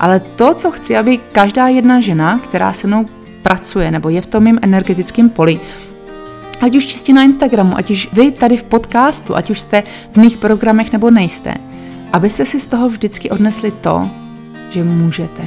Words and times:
Ale 0.00 0.20
to, 0.20 0.54
co 0.54 0.70
chci, 0.70 0.96
aby 0.96 1.18
každá 1.18 1.68
jedna 1.68 2.00
žena, 2.00 2.38
která 2.38 2.72
se 2.72 2.86
mnou 2.86 3.06
pracuje 3.42 3.90
nebo 3.90 4.08
je 4.08 4.20
v 4.20 4.26
tom 4.26 4.44
mým 4.44 4.58
energetickém 4.62 5.30
poli, 5.30 5.60
ať 6.60 6.76
už 6.76 6.86
čistě 6.86 7.12
na 7.12 7.22
Instagramu, 7.22 7.76
ať 7.76 7.90
už 7.90 8.08
vy 8.12 8.30
tady 8.30 8.56
v 8.56 8.62
podcastu, 8.62 9.36
ať 9.36 9.50
už 9.50 9.60
jste 9.60 9.82
v 10.12 10.16
mých 10.16 10.36
programech 10.36 10.92
nebo 10.92 11.10
nejste, 11.10 11.54
abyste 12.12 12.46
si 12.46 12.60
z 12.60 12.66
toho 12.66 12.88
vždycky 12.88 13.30
odnesli 13.30 13.70
to, 13.70 14.10
že 14.70 14.84
můžete. 14.84 15.42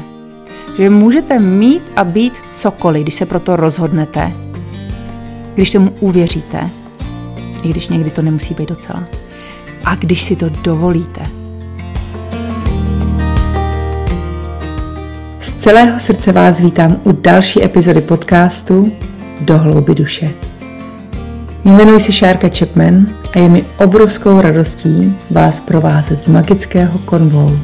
Že 0.77 0.89
můžete 0.89 1.39
mít 1.39 1.83
a 1.95 2.03
být 2.03 2.37
cokoliv, 2.49 3.03
když 3.03 3.15
se 3.15 3.25
proto 3.25 3.55
rozhodnete, 3.55 4.31
když 5.53 5.69
tomu 5.71 5.91
uvěříte, 5.99 6.69
i 7.63 7.69
když 7.69 7.87
někdy 7.87 8.09
to 8.09 8.21
nemusí 8.21 8.53
být 8.53 8.69
docela. 8.69 9.03
A 9.85 9.95
když 9.95 10.23
si 10.23 10.35
to 10.35 10.49
dovolíte. 10.49 11.40
Celého 15.61 15.99
srdce 15.99 16.31
vás 16.31 16.59
vítám 16.59 17.01
u 17.03 17.11
další 17.11 17.63
epizody 17.63 18.01
podcastu 18.01 18.91
Do 19.41 19.57
hlouby 19.57 19.95
duše. 19.95 20.29
Jmenuji 21.65 21.99
se 21.99 22.11
Šárka 22.11 22.49
Chapman 22.57 23.07
a 23.35 23.39
je 23.39 23.49
mi 23.49 23.63
obrovskou 23.77 24.41
radostí 24.41 25.17
vás 25.31 25.59
provázet 25.59 26.23
z 26.23 26.27
magického 26.27 26.99
konvolu. 26.99 27.59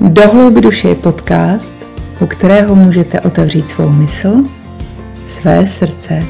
Do 0.00 0.28
hlouby 0.28 0.60
duše 0.60 0.88
je 0.88 0.94
podcast, 0.94 1.74
u 2.20 2.26
kterého 2.26 2.74
můžete 2.74 3.20
otevřít 3.20 3.70
svou 3.70 3.88
mysl, 3.88 4.34
své 5.26 5.66
srdce 5.66 6.22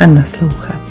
a 0.00 0.06
naslouchat. 0.06 0.85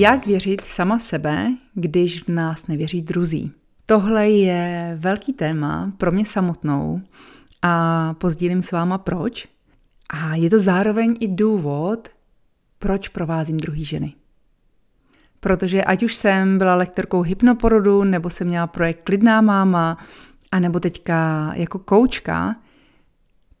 Jak 0.00 0.26
věřit 0.26 0.64
sama 0.64 0.98
sebe, 0.98 1.52
když 1.74 2.22
v 2.22 2.28
nás 2.28 2.66
nevěří 2.66 3.02
druzí? 3.02 3.52
Tohle 3.86 4.30
je 4.30 4.96
velký 5.00 5.32
téma 5.32 5.92
pro 5.98 6.12
mě 6.12 6.26
samotnou 6.26 7.00
a 7.62 8.14
pozdílím 8.14 8.62
s 8.62 8.72
váma 8.72 8.98
proč. 8.98 9.48
A 10.10 10.34
je 10.34 10.50
to 10.50 10.58
zároveň 10.58 11.16
i 11.20 11.28
důvod, 11.28 12.08
proč 12.78 13.08
provázím 13.08 13.56
druhý 13.56 13.84
ženy. 13.84 14.14
Protože 15.40 15.84
ať 15.84 16.02
už 16.02 16.14
jsem 16.14 16.58
byla 16.58 16.74
lektorkou 16.74 17.22
hypnoporodu, 17.22 18.04
nebo 18.04 18.30
jsem 18.30 18.46
měla 18.46 18.66
projekt 18.66 19.02
Klidná 19.02 19.40
máma, 19.40 19.98
a 20.52 20.60
nebo 20.60 20.80
teďka 20.80 21.50
jako 21.54 21.78
koučka, 21.78 22.56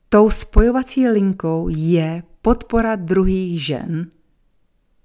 tou 0.08 0.30
spojovací 0.30 1.08
linkou 1.08 1.68
je 1.70 2.22
podpora 2.42 2.96
druhých 2.96 3.64
žen 3.64 4.10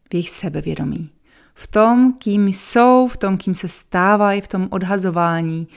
v 0.09 0.13
jejich 0.13 0.29
sebevědomí 0.29 1.12
v 1.53 1.67
tom, 1.67 2.13
kým 2.13 2.47
jsou, 2.47 3.07
v 3.07 3.17
tom, 3.17 3.37
kým 3.37 3.55
se 3.55 3.67
stávají, 3.67 4.41
v 4.41 4.47
tom 4.47 4.67
odhazování 4.71 5.67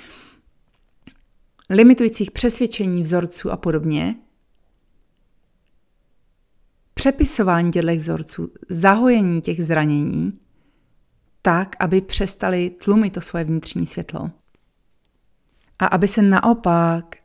limitujících 1.71 2.31
přesvědčení, 2.31 3.03
vzorců 3.03 3.51
a 3.51 3.57
podobně. 3.57 4.17
Přepisování 6.95 7.71
těchto 7.71 7.97
vzorců, 7.97 8.53
zahojení 8.69 9.41
těch 9.41 9.65
zranění, 9.65 10.39
tak, 11.43 11.77
aby 11.81 12.01
přestali 12.01 12.71
tlumit 12.71 13.13
to 13.13 13.21
svoje 13.21 13.45
vnitřní 13.45 13.87
světlo. 13.87 14.31
A 15.79 15.87
aby 15.87 16.09
se 16.09 16.23
naopak 16.23 17.17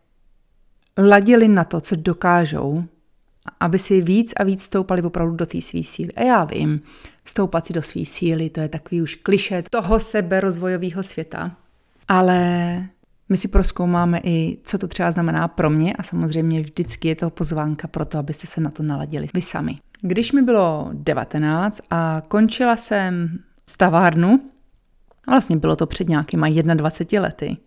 ladili 0.97 1.47
na 1.47 1.63
to, 1.63 1.81
co 1.81 1.95
dokážou, 1.95 2.83
aby 3.59 3.79
si 3.79 4.01
víc 4.01 4.33
a 4.37 4.43
víc 4.43 4.63
stoupali 4.63 5.01
opravdu 5.01 5.35
do 5.35 5.45
té 5.45 5.61
své 5.61 5.83
síly. 5.83 6.11
A 6.11 6.23
já 6.23 6.43
vím, 6.43 6.81
stoupat 7.25 7.67
si 7.67 7.73
do 7.73 7.81
své 7.81 8.05
síly, 8.05 8.49
to 8.49 8.59
je 8.59 8.69
takový 8.69 9.01
už 9.01 9.15
kliše 9.15 9.63
toho 9.69 9.99
sebe 9.99 10.39
rozvojového 10.39 11.03
světa. 11.03 11.51
Ale 12.07 12.39
my 13.29 13.37
si 13.37 13.47
proskoumáme 13.47 14.19
i, 14.23 14.57
co 14.63 14.77
to 14.77 14.87
třeba 14.87 15.11
znamená 15.11 15.47
pro 15.47 15.69
mě 15.69 15.93
a 15.93 16.03
samozřejmě 16.03 16.61
vždycky 16.61 17.07
je 17.07 17.15
to 17.15 17.29
pozvánka 17.29 17.87
pro 17.87 18.05
to, 18.05 18.17
abyste 18.17 18.47
se 18.47 18.61
na 18.61 18.69
to 18.69 18.83
naladili 18.83 19.27
vy 19.33 19.41
sami. 19.41 19.79
Když 20.01 20.31
mi 20.31 20.41
bylo 20.41 20.89
19 20.93 21.81
a 21.89 22.21
končila 22.27 22.75
jsem 22.75 23.39
stavárnu, 23.69 24.39
a 25.27 25.31
vlastně 25.31 25.57
bylo 25.57 25.75
to 25.75 25.85
před 25.85 26.09
nějakýma 26.09 26.49
21 26.49 27.21
lety, 27.21 27.57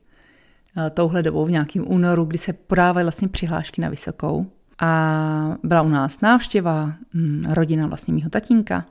eh, 0.76 0.91
touhle 0.91 1.22
dobou 1.22 1.44
v 1.44 1.50
nějakém 1.50 1.84
únoru, 1.87 2.25
kdy 2.25 2.38
se 2.38 2.53
podávaly 2.53 3.04
vlastně 3.04 3.28
přihlášky 3.28 3.81
na 3.81 3.88
vysokou. 3.88 4.47
A 4.78 5.56
byla 5.62 5.82
u 5.82 5.88
nás 5.88 6.20
návštěva, 6.20 6.93
hm, 7.14 7.43
rodina 7.48 7.87
vlastně 7.87 8.14
mýho 8.14 8.31
tatínka. 8.31 8.87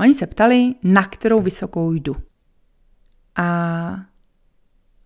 Oni 0.00 0.14
se 0.14 0.26
ptali, 0.26 0.74
na 0.82 1.04
kterou 1.04 1.42
vysokou 1.42 1.92
jdu. 1.92 2.16
A 3.36 3.96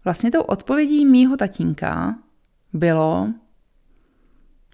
vlastně 0.04 0.30
tou 0.30 0.40
odpovědí 0.40 1.06
mýho 1.06 1.36
tatínka 1.36 2.18
bylo, 2.72 3.28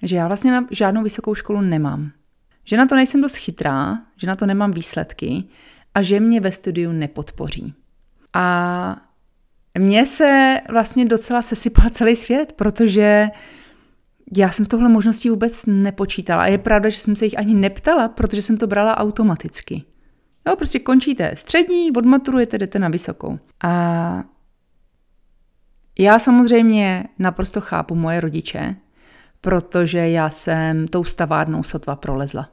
že 0.03 0.17
já 0.17 0.27
vlastně 0.27 0.53
na 0.53 0.67
žádnou 0.71 1.03
vysokou 1.03 1.35
školu 1.35 1.61
nemám. 1.61 2.11
Že 2.65 2.77
na 2.77 2.87
to 2.87 2.95
nejsem 2.95 3.21
dost 3.21 3.37
chytrá, 3.37 3.99
že 4.17 4.27
na 4.27 4.37
to 4.37 4.47
nemám 4.47 4.71
výsledky 4.71 5.45
a 5.95 6.03
že 6.03 6.21
mě 6.21 6.41
ve 6.41 6.53
studiu 6.53 6.93
nepodpoří. 6.93 7.75
A 8.33 8.97
mně 9.79 10.07
se 10.07 10.61
vlastně 10.73 11.05
docela 11.05 11.43
sesypal 11.43 11.91
celý 11.91 12.17
svět, 12.17 12.53
protože 12.53 13.29
já 14.37 14.51
jsem 14.51 14.65
v 14.65 14.69
tohle 14.69 14.89
možností 14.89 15.31
vůbec 15.31 15.67
nepočítala. 15.67 16.43
A 16.43 16.47
je 16.47 16.59
pravda, 16.59 16.89
že 16.89 16.97
jsem 16.97 17.17
se 17.17 17.25
jich 17.25 17.39
ani 17.39 17.55
neptala, 17.55 18.09
protože 18.09 18.43
jsem 18.43 18.59
to 18.59 18.67
brala 18.67 18.99
automaticky. 18.99 19.85
Jo, 20.49 20.57
prostě 20.57 20.79
končíte 20.79 21.33
střední, 21.37 21.93
odmaturujete, 21.93 22.59
jdete 22.59 22.79
na 22.79 22.89
vysokou. 22.89 23.39
A 23.65 24.25
já 25.99 26.19
samozřejmě 26.19 27.05
naprosto 27.19 27.61
chápu 27.61 27.95
moje 27.95 28.21
rodiče, 28.21 28.77
protože 29.41 29.99
já 29.99 30.31
jsem 30.31 30.89
tou 30.89 31.05
stavárnou 31.05 31.63
sotva 31.63 31.97
prolezla. 31.97 32.49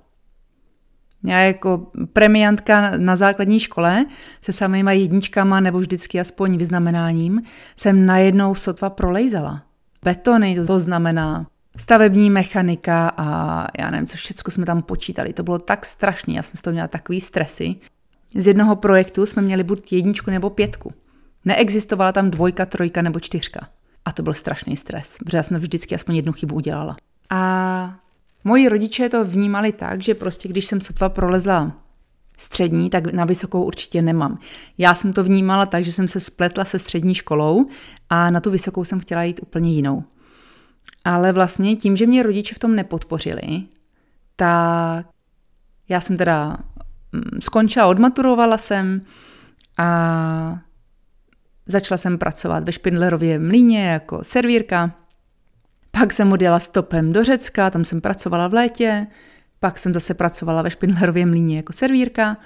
Já 1.26 1.40
jako 1.40 1.92
premiantka 2.14 2.98
na 2.98 3.16
základní 3.16 3.60
škole 3.60 4.06
se 4.42 4.52
samýma 4.52 4.92
jedničkama 4.92 5.60
nebo 5.60 5.80
vždycky 5.80 6.20
aspoň 6.20 6.58
vyznamenáním 6.58 7.42
jsem 7.76 8.06
najednou 8.06 8.56
sotva 8.56 8.90
prolejzala. 8.90 9.64
Betony, 10.04 10.66
to 10.68 10.80
znamená 10.80 11.48
stavební 11.78 12.30
mechanika 12.30 13.12
a 13.18 13.68
já 13.80 13.90
nevím, 13.90 14.08
co 14.08 14.18
všechno 14.18 14.52
jsme 14.52 14.66
tam 14.66 14.82
počítali. 14.82 15.34
To 15.34 15.44
bylo 15.44 15.60
tak 15.60 15.86
strašné, 15.86 16.34
já 16.34 16.44
jsem 16.44 16.58
z 16.58 16.62
toho 16.62 16.72
měla 16.72 16.88
takový 16.88 17.22
stresy. 17.22 17.76
Z 18.36 18.48
jednoho 18.48 18.76
projektu 18.76 19.26
jsme 19.26 19.42
měli 19.42 19.64
buď 19.64 19.94
jedničku 19.94 20.32
nebo 20.32 20.50
pětku. 20.50 20.94
Neexistovala 21.46 22.12
tam 22.12 22.32
dvojka, 22.32 22.66
trojka 22.66 23.02
nebo 23.02 23.20
čtyřka. 23.20 23.68
A 24.06 24.12
to 24.12 24.24
byl 24.24 24.34
strašný 24.34 24.78
stres, 24.78 25.18
protože 25.26 25.38
já 25.38 25.44
jsem 25.44 25.60
vždycky 25.60 25.96
aspoň 25.96 26.16
jednu 26.16 26.34
chybu 26.34 26.56
udělala. 26.56 26.96
A 27.30 27.96
moji 28.44 28.70
rodiče 28.70 29.10
to 29.10 29.26
vnímali 29.26 29.72
tak, 29.72 30.02
že 30.02 30.14
prostě 30.16 30.50
když 30.50 30.66
jsem 30.66 30.82
sotva 30.82 31.10
prolezla 31.10 31.72
střední, 32.38 32.90
tak 32.90 33.14
na 33.14 33.26
vysokou 33.26 33.64
určitě 33.64 34.02
nemám. 34.02 34.40
Já 34.78 34.94
jsem 34.94 35.14
to 35.14 35.24
vnímala 35.24 35.66
tak, 35.66 35.84
že 35.84 35.92
jsem 35.92 36.08
se 36.08 36.20
spletla 36.20 36.66
se 36.66 36.80
střední 36.80 37.16
školou 37.16 37.66
a 38.10 38.30
na 38.30 38.40
tu 38.40 38.52
vysokou 38.52 38.84
jsem 38.84 39.00
chtěla 39.00 39.24
jít 39.24 39.40
úplně 39.44 39.74
jinou. 39.74 40.04
Ale 41.04 41.32
vlastně 41.32 41.76
tím, 41.76 41.98
že 41.98 42.08
mě 42.08 42.24
rodiče 42.24 42.56
v 42.56 42.60
tom 42.60 42.76
nepodpořili, 42.76 43.64
tak 44.36 45.06
já 45.90 46.02
jsem 46.02 46.18
teda 46.18 46.58
mm, 47.12 47.42
skončila, 47.42 47.86
odmaturovala 47.88 48.58
jsem 48.58 49.02
a 49.78 50.60
začala 51.66 51.98
jsem 51.98 52.18
pracovat 52.18 52.64
ve 52.64 52.72
Špindlerově 52.72 53.40
mlíně 53.40 53.86
jako 53.86 54.24
servírka. 54.24 54.92
Pak 55.92 56.14
jsem 56.14 56.32
odjela 56.32 56.60
stopem 56.60 57.14
do 57.14 57.24
Řecka, 57.24 57.70
tam 57.70 57.86
jsem 57.86 58.02
pracovala 58.02 58.48
v 58.48 58.54
létě. 58.54 59.08
Pak 59.60 59.78
jsem 59.78 59.94
zase 59.94 60.14
pracovala 60.14 60.62
ve 60.62 60.70
Špindlerově 60.70 61.26
mlíně 61.26 61.58
jako 61.58 61.74
servírka. 61.74 62.38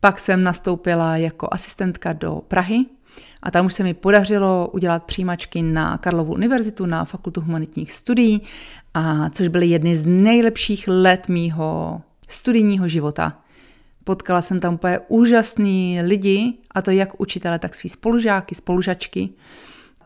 Pak 0.00 0.18
jsem 0.18 0.42
nastoupila 0.42 1.16
jako 1.16 1.48
asistentka 1.50 2.12
do 2.12 2.42
Prahy 2.48 2.86
a 3.46 3.50
tam 3.50 3.66
už 3.66 3.74
se 3.74 3.82
mi 3.82 3.94
podařilo 3.94 4.68
udělat 4.72 5.04
přijímačky 5.04 5.62
na 5.62 5.98
Karlovu 5.98 6.32
univerzitu, 6.32 6.86
na 6.86 7.04
Fakultu 7.04 7.40
humanitních 7.40 7.92
studií, 7.92 8.42
a 8.94 9.30
což 9.30 9.48
byly 9.48 9.66
jedny 9.66 9.96
z 9.96 10.06
nejlepších 10.06 10.88
let 10.88 11.28
mýho 11.28 12.00
studijního 12.28 12.88
života. 12.88 13.38
Potkala 14.04 14.42
jsem 14.42 14.60
tam 14.60 14.74
úplně 14.74 14.98
úžasný 15.08 16.02
lidi, 16.02 16.54
a 16.70 16.82
to 16.82 16.90
jak 16.90 17.20
učitele, 17.20 17.58
tak 17.58 17.74
svý 17.74 17.88
spolužáky, 17.88 18.54
spolužačky. 18.54 19.28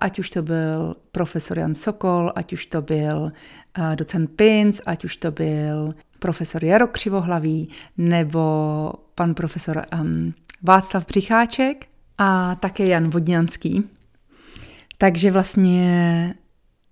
Ať 0.01 0.19
už 0.19 0.31
to 0.31 0.43
byl 0.43 0.97
profesor 1.13 1.59
Jan 1.59 1.75
Sokol, 1.75 2.33
ať 2.35 2.53
už 2.53 2.67
to 2.67 2.83
byl 2.83 3.33
uh, 3.79 3.97
docent 3.97 4.31
Pins, 4.37 4.81
ať 4.87 5.05
už 5.05 5.17
to 5.17 5.31
byl 5.31 5.95
profesor 6.19 6.65
Jaro 6.65 6.87
Křivohlavý, 6.87 7.69
nebo 7.99 8.93
pan 9.15 9.35
profesor 9.35 9.85
um, 10.01 10.35
Václav 10.63 11.05
Přicháček 11.05 11.90
a 12.23 12.55
také 12.55 12.87
Jan 12.87 13.11
Vodňanský. 13.11 13.85
Takže 14.99 15.31
vlastně 15.31 16.35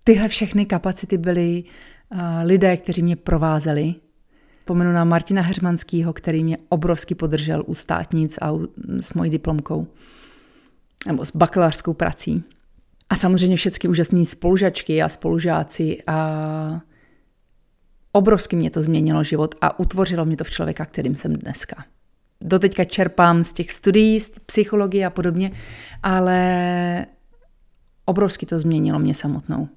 tyhle 0.05 0.29
všechny 0.29 0.67
kapacity 0.67 1.19
byly 1.19 1.65
uh, 1.65 2.21
lidé, 2.43 2.77
kteří 2.77 3.03
mě 3.03 3.17
provázeli. 3.17 3.95
vzpomenu 4.61 4.93
na 4.93 5.05
Martina 5.05 5.43
Heřmanského, 5.43 6.13
který 6.13 6.45
mě 6.45 6.57
obrovsky 6.69 7.15
podržel 7.15 7.65
u 7.67 7.75
státnic 7.75 8.39
a 8.43 8.53
u, 8.53 8.69
s 9.01 9.13
mojí 9.13 9.31
diplomkou 9.31 9.87
nebo 11.07 11.25
s 11.25 11.37
bakalářskou 11.37 11.95
prací. 11.95 12.45
A 13.11 13.17
samozřejmě 13.17 13.57
všechny 13.57 13.89
úžasné 13.89 14.25
spolužačky 14.25 15.03
a 15.03 15.09
spolužáci 15.09 15.99
a 16.07 16.81
obrovsky 18.13 18.57
mě 18.57 18.71
to 18.71 18.83
změnilo 18.83 19.25
život 19.25 19.55
a 19.61 19.81
utvořilo 19.81 20.25
mě 20.25 20.37
to 20.37 20.45
v 20.45 20.51
člověka, 20.51 20.85
kterým 20.85 21.15
jsem 21.15 21.33
dneska. 21.33 21.85
Doteďka 22.41 22.85
čerpám 22.85 23.45
z 23.45 23.53
těch 23.53 23.73
studií, 23.73 24.21
z 24.21 24.31
psychologie 24.47 25.07
a 25.07 25.11
podobně, 25.11 25.51
ale 26.03 27.07
obrovsky 28.05 28.47
to 28.47 28.59
změnilo 28.59 28.99
mě 28.99 29.15
samotnou. 29.15 29.69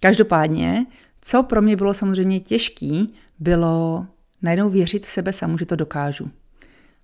Každopádně, 0.00 0.86
co 1.20 1.42
pro 1.42 1.62
mě 1.62 1.76
bylo 1.76 1.94
samozřejmě 1.94 2.40
těžký, 2.40 3.14
bylo 3.38 4.06
najednou 4.42 4.70
věřit 4.70 5.06
v 5.06 5.10
sebe 5.10 5.32
samu, 5.32 5.58
že 5.58 5.66
to 5.66 5.76
dokážu 5.76 6.30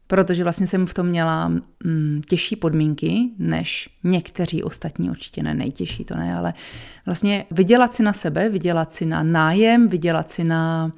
protože 0.06 0.43
vlastně 0.43 0.66
jsem 0.66 0.87
v 0.87 0.94
tom 0.94 1.06
měla 1.06 1.49
mm, 1.49 2.20
těžší 2.26 2.56
podmínky 2.56 3.31
než 3.38 3.88
někteří 4.04 4.62
ostatní, 4.62 5.10
určitě 5.10 5.42
ne 5.42 5.54
nejtěžší, 5.54 6.04
to 6.04 6.16
ne, 6.16 6.37
ale 6.37 6.54
vlastně 7.06 7.44
vydělat 7.50 7.92
si 7.92 8.02
na 8.02 8.12
sebe, 8.12 8.49
vydělat 8.49 8.92
si 8.92 9.06
na 9.06 9.22
nájem, 9.22 9.88
vydělat 9.88 10.31
si 10.31 10.44
na... 10.44 10.92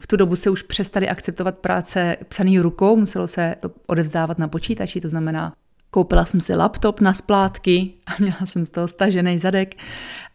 V 0.00 0.06
tu 0.06 0.16
dobu 0.16 0.36
se 0.36 0.50
už 0.50 0.62
přestali 0.62 1.08
akceptovat 1.08 1.58
práce 1.58 2.16
psaný 2.28 2.58
rukou, 2.58 2.96
muselo 2.96 3.26
se 3.26 3.56
to 3.60 3.70
odevzdávat 3.86 4.38
na 4.38 4.48
počítači, 4.48 5.00
to 5.00 5.08
znamená, 5.08 5.52
koupila 5.90 6.24
jsem 6.24 6.40
si 6.40 6.54
laptop 6.54 7.00
na 7.00 7.12
splátky 7.12 7.92
a 8.06 8.10
měla 8.18 8.38
jsem 8.44 8.66
z 8.66 8.70
toho 8.70 8.88
stažený 8.88 9.38
zadek 9.38 9.74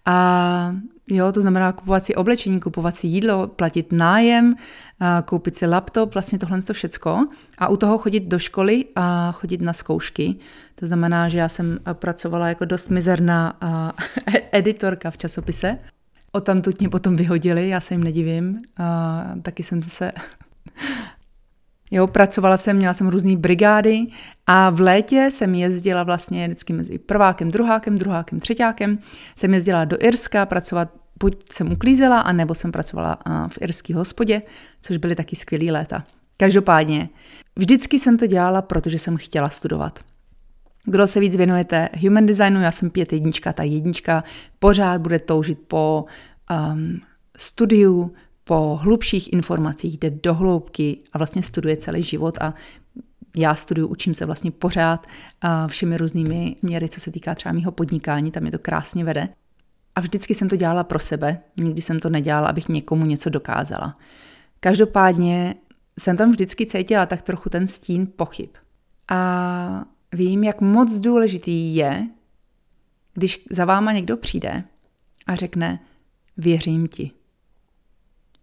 a 0.05 0.75
Jo, 1.07 1.31
to 1.31 1.41
znamená 1.41 1.71
kupovat 1.71 2.03
si 2.03 2.15
oblečení, 2.15 2.59
kupovat 2.59 2.95
si 2.95 3.07
jídlo, 3.07 3.47
platit 3.47 3.91
nájem, 3.91 4.55
koupit 5.25 5.55
si 5.55 5.65
laptop, 5.65 6.13
vlastně 6.13 6.39
tohle 6.39 6.61
to 6.61 6.73
všecko. 6.73 7.27
A 7.57 7.67
u 7.67 7.77
toho 7.77 7.97
chodit 7.97 8.19
do 8.19 8.39
školy 8.39 8.85
a 8.95 9.31
chodit 9.31 9.61
na 9.61 9.73
zkoušky. 9.73 10.35
To 10.75 10.87
znamená, 10.87 11.29
že 11.29 11.37
já 11.37 11.49
jsem 11.49 11.79
pracovala 11.93 12.47
jako 12.47 12.65
dost 12.65 12.89
mizerná 12.89 13.59
editorka 14.51 15.11
v 15.11 15.17
časopise. 15.17 15.79
O 16.35 16.41
tam 16.41 16.61
mě 16.79 16.89
potom 16.89 17.15
vyhodili, 17.15 17.69
já 17.69 17.79
se 17.79 17.93
jim 17.93 18.03
nedivím. 18.03 18.61
A 18.77 19.23
taky 19.41 19.63
jsem 19.63 19.83
se 19.83 20.11
Jo, 21.91 22.07
pracovala 22.07 22.57
jsem, 22.57 22.77
měla 22.77 22.93
jsem 22.93 23.07
různé 23.07 23.37
brigády 23.37 24.07
a 24.47 24.69
v 24.69 24.79
létě 24.79 25.29
jsem 25.31 25.55
jezdila 25.55 26.03
vlastně 26.03 26.47
vždycky 26.47 26.73
mezi 26.73 26.97
prvákem, 26.97 27.51
druhákem, 27.51 27.97
druhákem, 27.97 28.39
třetíákem. 28.39 28.99
Jsem 29.35 29.53
jezdila 29.53 29.85
do 29.85 29.97
Irska 30.05 30.45
pracovat, 30.45 30.89
buď 31.19 31.43
jsem 31.51 31.71
uklízela, 31.71 32.19
anebo 32.19 32.55
jsem 32.55 32.71
pracovala 32.71 33.17
v 33.47 33.57
irské 33.61 33.95
hospodě, 33.95 34.41
což 34.81 34.97
byly 34.97 35.15
taky 35.15 35.35
skvělé 35.35 35.71
léta. 35.71 36.03
Každopádně, 36.37 37.09
vždycky 37.55 37.99
jsem 37.99 38.17
to 38.17 38.27
dělala, 38.27 38.61
protože 38.61 38.99
jsem 38.99 39.17
chtěla 39.17 39.49
studovat. 39.49 39.99
Kdo 40.85 41.07
se 41.07 41.19
víc 41.19 41.35
věnujete 41.35 41.89
human 41.99 42.25
designu, 42.25 42.61
já 42.61 42.71
jsem 42.71 42.89
pět 42.89 43.13
jednička, 43.13 43.53
ta 43.53 43.63
jednička 43.63 44.23
pořád 44.59 45.01
bude 45.01 45.19
toužit 45.19 45.59
po 45.67 46.05
um, 46.73 47.01
studiu, 47.37 48.13
po 48.43 48.79
hlubších 48.81 49.33
informacích, 49.33 49.97
jde 49.97 50.09
do 50.09 50.33
hloubky 50.33 50.99
a 51.13 51.17
vlastně 51.17 51.43
studuje 51.43 51.77
celý 51.77 52.03
život 52.03 52.37
a 52.41 52.53
já 53.37 53.55
studuju, 53.55 53.87
učím 53.87 54.13
se 54.13 54.25
vlastně 54.25 54.51
pořád 54.51 55.07
a 55.41 55.67
všemi 55.67 55.97
různými 55.97 56.55
měry, 56.61 56.89
co 56.89 56.99
se 56.99 57.11
týká 57.11 57.35
třeba 57.35 57.53
mého 57.53 57.71
podnikání, 57.71 58.31
tam 58.31 58.45
je 58.45 58.51
to 58.51 58.59
krásně 58.59 59.03
vede. 59.03 59.29
A 59.95 60.01
vždycky 60.01 60.35
jsem 60.35 60.49
to 60.49 60.55
dělala 60.55 60.83
pro 60.83 60.99
sebe, 60.99 61.39
nikdy 61.57 61.81
jsem 61.81 61.99
to 61.99 62.09
nedělala, 62.09 62.49
abych 62.49 62.69
někomu 62.69 63.05
něco 63.05 63.29
dokázala. 63.29 63.97
Každopádně 64.59 65.55
jsem 65.99 66.17
tam 66.17 66.31
vždycky 66.31 66.65
cítila 66.65 67.05
tak 67.05 67.21
trochu 67.21 67.49
ten 67.49 67.67
stín 67.67 68.07
pochyb. 68.15 68.49
A 69.11 69.85
vím, 70.13 70.43
jak 70.43 70.61
moc 70.61 70.99
důležitý 70.99 71.75
je, 71.75 72.07
když 73.13 73.45
za 73.51 73.65
váma 73.65 73.93
někdo 73.93 74.17
přijde 74.17 74.63
a 75.27 75.35
řekne, 75.35 75.79
věřím 76.37 76.87
ti. 76.87 77.11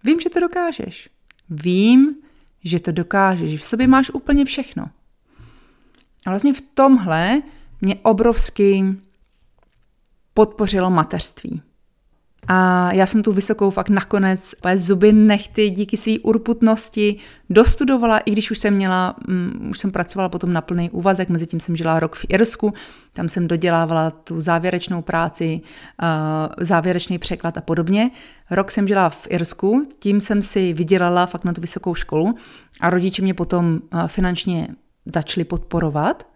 Vím, 0.04 0.20
že 0.20 0.30
to 0.30 0.40
dokážeš. 0.40 1.10
Vím, 1.50 2.16
že 2.64 2.80
to 2.80 2.92
dokážeš. 2.92 3.60
V 3.60 3.64
sobě 3.64 3.86
máš 3.86 4.10
úplně 4.10 4.44
všechno. 4.44 4.90
A 6.26 6.30
vlastně 6.30 6.52
v 6.52 6.60
tomhle 6.60 7.42
mě 7.80 7.96
obrovsky 7.96 8.84
podpořilo 10.34 10.90
mateřství. 10.90 11.62
A 12.46 12.92
já 12.92 13.06
jsem 13.06 13.22
tu 13.22 13.32
vysokou 13.32 13.70
fakt 13.70 13.88
nakonec 13.88 14.54
zuby 14.74 15.12
nechty 15.12 15.70
díky 15.70 15.96
své 15.96 16.18
urputnosti 16.18 17.16
dostudovala, 17.50 18.18
i 18.18 18.30
když 18.30 18.50
už 18.50 18.58
jsem 18.58 18.74
měla, 18.74 19.16
um, 19.28 19.68
už 19.70 19.78
jsem 19.78 19.92
pracovala 19.92 20.28
potom 20.28 20.52
na 20.52 20.60
plný 20.60 20.90
úvazek, 20.90 21.28
mezi 21.28 21.46
tím 21.46 21.60
jsem 21.60 21.76
žila 21.76 22.00
rok 22.00 22.16
v 22.16 22.24
Irsku, 22.28 22.74
tam 23.12 23.28
jsem 23.28 23.48
dodělávala 23.48 24.10
tu 24.10 24.40
závěrečnou 24.40 25.02
práci, 25.02 25.60
uh, 26.02 26.08
závěrečný 26.60 27.18
překlad 27.18 27.58
a 27.58 27.60
podobně. 27.60 28.10
Rok 28.50 28.70
jsem 28.70 28.88
žila 28.88 29.10
v 29.10 29.26
Irsku, 29.30 29.86
tím 29.98 30.20
jsem 30.20 30.42
si 30.42 30.72
vydělala 30.72 31.26
fakt 31.26 31.44
na 31.44 31.52
tu 31.52 31.60
vysokou 31.60 31.94
školu 31.94 32.34
a 32.80 32.90
rodiče 32.90 33.22
mě 33.22 33.34
potom 33.34 33.80
uh, 33.92 34.06
finančně 34.06 34.68
začali 35.06 35.44
podporovat, 35.44 36.26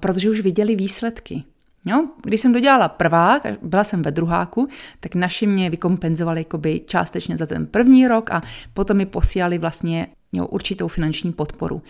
protože 0.00 0.30
už 0.30 0.40
viděli 0.40 0.76
výsledky. 0.76 1.44
Jo? 1.86 2.08
Když 2.22 2.40
jsem 2.40 2.52
dodělala 2.52 2.88
prvák, 2.88 3.46
byla 3.62 3.84
jsem 3.84 4.02
ve 4.02 4.10
druháku, 4.10 4.68
tak 5.00 5.14
naši 5.14 5.46
mě 5.46 5.70
vykompenzovali 5.70 6.40
jakoby 6.40 6.80
částečně 6.86 7.36
za 7.36 7.46
ten 7.46 7.66
první 7.66 8.08
rok 8.08 8.30
a 8.30 8.42
potom 8.74 8.96
mi 8.96 9.06
posílali 9.06 9.58
vlastně 9.58 10.06
jo, 10.32 10.46
určitou 10.46 10.88
finanční 10.88 11.32
podporu. 11.32 11.82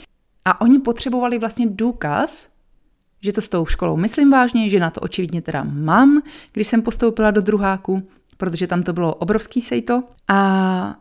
A 0.45 0.61
oni 0.61 0.79
potřebovali 0.79 1.39
vlastně 1.39 1.67
důkaz, 1.67 2.49
že 3.23 3.33
to 3.33 3.41
s 3.41 3.49
tou 3.49 3.67
školou 3.67 3.97
myslím 3.97 4.31
vážně, 4.31 4.71
že 4.71 4.81
na 4.81 4.91
to 4.91 5.01
očividně 5.01 5.43
teda 5.43 5.65
mám, 5.65 6.23
když 6.53 6.67
jsem 6.67 6.83
postoupila 6.83 7.31
do 7.31 7.41
druháku, 7.41 8.03
protože 8.37 8.67
tam 8.67 8.83
to 8.83 8.93
bylo 8.93 9.15
obrovský 9.15 9.61
sejto. 9.61 10.01
A 10.29 10.97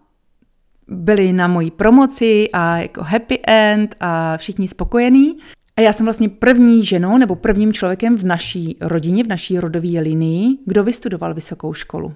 byli 0.87 1.33
na 1.33 1.47
mojí 1.47 1.71
promoci 1.71 2.49
a 2.53 2.77
jako 2.77 3.03
happy 3.03 3.39
end 3.47 3.95
a 3.99 4.37
všichni 4.37 4.67
spokojení. 4.67 5.37
A 5.77 5.81
já 5.81 5.93
jsem 5.93 6.05
vlastně 6.05 6.29
první 6.29 6.85
ženou 6.85 7.17
nebo 7.17 7.35
prvním 7.35 7.73
člověkem 7.73 8.17
v 8.17 8.23
naší 8.23 8.77
rodině, 8.81 9.23
v 9.23 9.27
naší 9.27 9.59
rodové 9.59 9.99
linii, 9.99 10.57
kdo 10.65 10.83
vystudoval 10.83 11.33
vysokou 11.33 11.73
školu. 11.73 12.13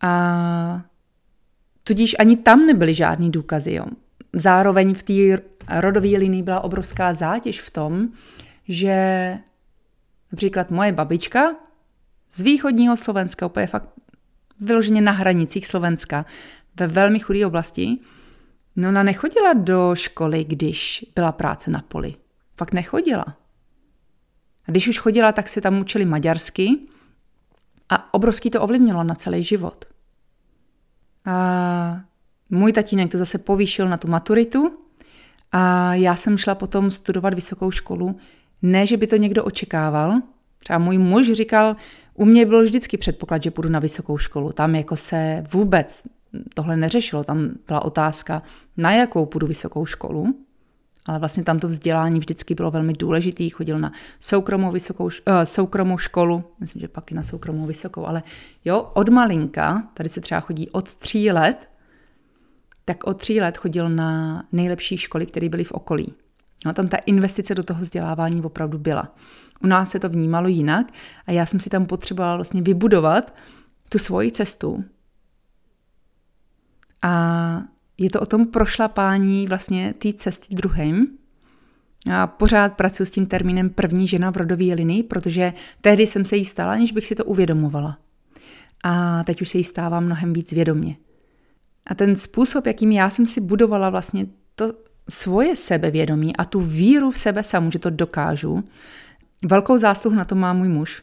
A 0.00 0.82
tudíž 1.82 2.16
ani 2.18 2.36
tam 2.36 2.66
nebyly 2.66 2.94
žádný 2.94 3.30
důkazy. 3.30 3.72
Jo. 3.72 3.84
Zároveň 4.32 4.94
v 4.94 5.02
té 5.02 5.42
rodové 5.80 6.08
linii 6.08 6.42
byla 6.42 6.60
obrovská 6.60 7.14
zátěž 7.14 7.60
v 7.60 7.70
tom, 7.70 8.08
že 8.68 9.38
například 10.32 10.70
moje 10.70 10.92
babička 10.92 11.54
z 12.32 12.40
východního 12.40 12.96
Slovenska, 12.96 13.46
úplně 13.46 13.66
fakt 13.66 13.88
vyloženě 14.60 15.00
na 15.00 15.12
hranicích 15.12 15.66
Slovenska, 15.66 16.26
ve 16.80 16.86
velmi 16.86 17.18
chudé 17.18 17.46
oblasti, 17.46 17.98
no 18.76 18.88
ona 18.88 19.02
nechodila 19.02 19.52
do 19.52 19.94
školy, 19.94 20.44
když 20.44 21.04
byla 21.14 21.32
práce 21.32 21.70
na 21.70 21.82
poli. 21.88 22.14
Fakt 22.56 22.72
nechodila. 22.72 23.24
A 24.66 24.70
když 24.70 24.88
už 24.88 24.98
chodila, 24.98 25.32
tak 25.32 25.48
se 25.48 25.60
tam 25.60 25.78
učili 25.78 26.04
maďarsky 26.04 26.78
a 27.88 28.14
obrovský 28.14 28.50
to 28.50 28.62
ovlivnilo 28.62 29.04
na 29.04 29.14
celý 29.14 29.42
život. 29.42 29.84
A 31.24 32.00
můj 32.50 32.72
tatínek 32.72 33.12
to 33.12 33.18
zase 33.18 33.38
povýšil 33.38 33.88
na 33.88 33.96
tu 33.96 34.08
maturitu 34.08 34.78
a 35.52 35.94
já 35.94 36.16
jsem 36.16 36.38
šla 36.38 36.54
potom 36.54 36.90
studovat 36.90 37.34
vysokou 37.34 37.70
školu. 37.70 38.16
Ne, 38.62 38.86
že 38.86 38.96
by 38.96 39.06
to 39.06 39.16
někdo 39.16 39.44
očekával. 39.44 40.20
Třeba 40.58 40.78
můj 40.78 40.98
muž 40.98 41.32
říkal, 41.32 41.76
u 42.14 42.24
mě 42.24 42.46
bylo 42.46 42.62
vždycky 42.62 42.96
předpoklad, 42.96 43.42
že 43.42 43.50
půjdu 43.50 43.68
na 43.68 43.78
vysokou 43.78 44.18
školu. 44.18 44.52
Tam 44.52 44.74
jako 44.74 44.96
se 44.96 45.44
vůbec 45.52 46.06
tohle 46.54 46.76
neřešilo. 46.76 47.24
Tam 47.24 47.50
byla 47.66 47.84
otázka, 47.84 48.42
na 48.76 48.92
jakou 48.92 49.26
půjdu 49.26 49.46
vysokou 49.46 49.86
školu 49.86 50.34
ale 51.06 51.18
vlastně 51.18 51.44
tam 51.44 51.58
to 51.58 51.68
vzdělání 51.68 52.18
vždycky 52.18 52.54
bylo 52.54 52.70
velmi 52.70 52.92
důležitý. 52.92 53.50
Chodil 53.50 53.78
na 53.78 53.92
soukromou, 54.20 54.72
vysokou, 54.72 55.04
uh, 55.04 55.10
soukromou 55.44 55.98
školu, 55.98 56.44
myslím, 56.60 56.80
že 56.80 56.88
pak 56.88 57.12
i 57.12 57.14
na 57.14 57.22
soukromou 57.22 57.66
vysokou, 57.66 58.06
ale 58.06 58.22
jo, 58.64 58.90
od 58.94 59.08
malinka, 59.08 59.88
tady 59.94 60.08
se 60.08 60.20
třeba 60.20 60.40
chodí 60.40 60.70
od 60.70 60.94
tří 60.94 61.30
let, 61.30 61.68
tak 62.84 63.04
od 63.04 63.20
tří 63.20 63.40
let 63.40 63.56
chodil 63.58 63.88
na 63.88 64.42
nejlepší 64.52 64.96
školy, 64.96 65.26
které 65.26 65.48
byly 65.48 65.64
v 65.64 65.72
okolí. 65.72 66.14
No, 66.64 66.72
tam 66.72 66.88
ta 66.88 66.96
investice 66.96 67.54
do 67.54 67.62
toho 67.62 67.80
vzdělávání 67.80 68.42
opravdu 68.42 68.78
byla. 68.78 69.14
U 69.62 69.66
nás 69.66 69.90
se 69.90 69.98
to 69.98 70.08
vnímalo 70.08 70.48
jinak 70.48 70.86
a 71.26 71.32
já 71.32 71.46
jsem 71.46 71.60
si 71.60 71.70
tam 71.70 71.86
potřebovala 71.86 72.36
vlastně 72.36 72.62
vybudovat 72.62 73.34
tu 73.88 73.98
svoji 73.98 74.32
cestu. 74.32 74.84
A 77.02 77.62
je 77.98 78.10
to 78.10 78.20
o 78.20 78.26
tom 78.26 78.46
prošlapání 78.46 79.46
vlastně 79.46 79.94
té 79.98 80.12
cesty 80.12 80.54
druhým. 80.54 81.08
Já 82.06 82.26
pořád 82.26 82.72
pracuji 82.72 83.04
s 83.06 83.10
tím 83.10 83.26
termínem 83.26 83.70
první 83.70 84.08
žena 84.08 84.30
v 84.32 84.36
rodové 84.36 84.64
linii, 84.64 85.02
protože 85.02 85.52
tehdy 85.80 86.06
jsem 86.06 86.24
se 86.24 86.36
jí 86.36 86.44
stala, 86.44 86.72
aniž 86.72 86.92
bych 86.92 87.06
si 87.06 87.14
to 87.14 87.24
uvědomovala. 87.24 87.98
A 88.84 89.24
teď 89.24 89.42
už 89.42 89.48
se 89.48 89.58
jí 89.58 89.64
stává 89.64 90.00
mnohem 90.00 90.32
víc 90.32 90.52
vědomě. 90.52 90.96
A 91.86 91.94
ten 91.94 92.16
způsob, 92.16 92.66
jakým 92.66 92.92
já 92.92 93.10
jsem 93.10 93.26
si 93.26 93.40
budovala 93.40 93.90
vlastně 93.90 94.26
to 94.54 94.72
svoje 95.08 95.56
sebevědomí 95.56 96.36
a 96.36 96.44
tu 96.44 96.60
víru 96.60 97.10
v 97.10 97.18
sebe 97.18 97.42
samu, 97.42 97.70
že 97.70 97.78
to 97.78 97.90
dokážu, 97.90 98.64
velkou 99.44 99.78
zásluhu 99.78 100.16
na 100.16 100.24
to 100.24 100.34
má 100.34 100.52
můj 100.52 100.68
muž, 100.68 101.02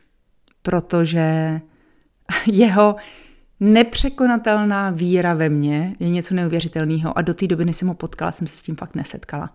protože 0.62 1.60
jeho 2.46 2.96
nepřekonatelná 3.62 4.90
víra 4.90 5.34
ve 5.34 5.50
mně 5.50 5.96
je 6.00 6.10
něco 6.10 6.34
neuvěřitelného 6.34 7.18
a 7.18 7.22
do 7.22 7.34
té 7.34 7.48
doby, 7.48 7.66
než 7.66 7.76
jsem 7.78 7.88
ho 7.88 7.94
potkala, 7.94 8.32
jsem 8.32 8.48
se 8.48 8.58
s 8.58 8.62
tím 8.62 8.76
fakt 8.76 8.96
nesetkala. 8.96 9.50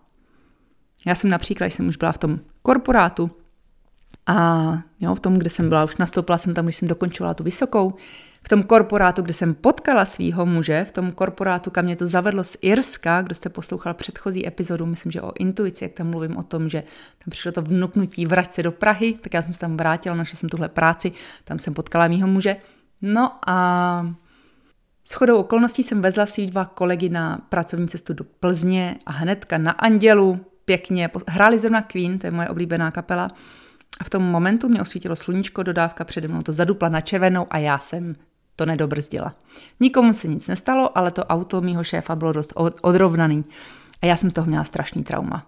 Já 1.07 1.15
jsem 1.15 1.31
například, 1.31 1.67
když 1.67 1.75
jsem 1.75 1.89
už 1.89 1.97
byla 1.97 2.13
v 2.13 2.19
tom 2.19 2.39
korporátu 2.63 3.31
a 4.27 4.79
jo, 5.01 5.15
v 5.15 5.21
tom, 5.21 5.35
kde 5.35 5.51
jsem 5.51 5.69
byla, 5.69 5.85
už 5.85 5.97
nastoupila 5.97 6.39
jsem 6.39 6.55
tam, 6.55 6.65
když 6.65 6.77
jsem 6.77 6.89
dokončovala 6.89 7.35
tu 7.35 7.45
vysokou, 7.45 7.95
v 8.43 8.49
tom 8.49 8.63
korporátu, 8.63 9.23
kde 9.23 9.33
jsem 9.33 9.55
potkala 9.55 10.05
svého 10.05 10.47
muže, 10.47 10.85
v 10.85 10.93
tom 10.93 11.13
korporátu, 11.13 11.71
kam 11.71 11.85
mě 11.85 11.97
to 11.97 12.07
zavedlo 12.07 12.45
z 12.45 12.57
Irska, 12.61 13.23
kdo 13.23 13.35
jste 13.35 13.49
poslouchal 13.49 13.95
předchozí 13.95 14.47
epizodu, 14.47 14.87
myslím, 14.87 15.13
že 15.13 15.23
o 15.23 15.33
intuici, 15.39 15.85
jak 15.85 15.93
tam 15.93 16.11
mluvím 16.11 16.37
o 16.37 16.43
tom, 16.43 16.69
že 16.69 16.83
tam 17.25 17.31
přišlo 17.31 17.53
to 17.53 17.63
vnuknutí 17.63 18.27
vrať 18.27 18.53
se 18.53 18.63
do 18.63 18.73
Prahy, 18.73 19.13
tak 19.21 19.35
já 19.35 19.43
jsem 19.43 19.55
se 19.55 19.61
tam 19.61 19.77
vrátila, 19.77 20.17
našla 20.17 20.37
jsem 20.37 20.49
tuhle 20.49 20.69
práci, 20.69 21.13
tam 21.45 21.59
jsem 21.59 21.75
potkala 21.75 22.09
mýho 22.09 22.29
muže. 22.29 22.57
No 23.03 23.33
a 23.47 24.07
s 25.05 25.13
chodou 25.13 25.39
okolností 25.39 25.83
jsem 25.83 26.03
vezla 26.03 26.27
svý 26.27 26.47
dva 26.47 26.65
kolegy 26.65 27.09
na 27.09 27.39
pracovní 27.49 27.89
cestu 27.89 28.13
do 28.13 28.25
Plzně 28.25 28.97
a 29.07 29.13
hnedka 29.13 29.59
na 29.59 29.71
Andělu 29.71 30.41
pěkně 30.65 31.11
hráli 31.29 31.59
zrovna 31.59 31.83
Queen, 31.83 32.19
to 32.19 32.27
je 32.27 32.31
moje 32.31 32.49
oblíbená 32.49 32.91
kapela, 32.91 33.31
a 34.01 34.05
v 34.05 34.11
tom 34.11 34.23
momentu 34.23 34.69
mě 34.69 34.81
osvítilo 34.81 35.17
sluníčko, 35.17 35.63
dodávka 35.63 36.05
přede 36.05 36.29
mnou 36.29 36.43
to 36.43 36.53
zadupla 36.53 36.89
na 36.89 37.01
červenou 37.01 37.47
a 37.51 37.59
já 37.59 37.79
jsem 37.79 38.17
to 38.57 38.67
nedobrzdila. 38.67 39.35
Nikomu 39.81 40.13
se 40.13 40.29
nic 40.29 40.49
nestalo, 40.49 40.99
ale 40.99 41.11
to 41.11 41.25
auto 41.25 41.61
mýho 41.61 41.85
šéfa 41.85 42.17
bylo 42.17 42.33
dost 42.33 42.53
odrovnaný. 42.83 43.45
A 44.03 44.07
já 44.07 44.17
jsem 44.17 44.31
z 44.31 44.35
toho 44.35 44.47
měla 44.47 44.65
strašný 44.65 45.05
trauma. 45.05 45.47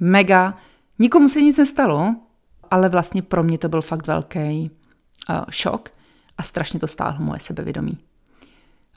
Mega. 0.00 0.58
Nikomu 0.98 1.28
se 1.28 1.40
nic 1.40 1.58
nestalo, 1.58 2.16
ale 2.70 2.88
vlastně 2.88 3.22
pro 3.22 3.42
mě 3.42 3.58
to 3.58 3.68
byl 3.68 3.82
fakt 3.82 4.06
velký 4.06 4.70
uh, 5.30 5.44
šok 5.50 5.90
a 6.38 6.42
strašně 6.42 6.80
to 6.80 6.86
stáhlo 6.86 7.24
moje 7.24 7.40
sebevědomí. 7.40 7.98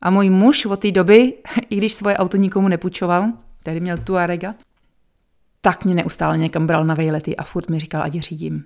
A 0.02 0.10
můj 0.10 0.30
muž 0.30 0.66
od 0.66 0.80
té 0.80 0.92
doby, 0.92 1.34
i 1.70 1.76
když 1.76 1.94
svoje 1.94 2.18
auto 2.18 2.38
nikomu 2.38 2.68
nepůjčoval, 2.68 3.26
tehdy 3.64 3.80
měl 3.80 3.98
Tuarega, 3.98 4.56
tak 5.62 5.86
mě 5.86 5.96
neustále 5.96 6.38
někam 6.38 6.68
bral 6.68 6.86
na 6.86 6.94
vejlety 6.94 7.36
a 7.36 7.44
furt 7.44 7.70
mi 7.70 7.80
říkal, 7.80 8.04
ať 8.04 8.14
řídím. 8.14 8.66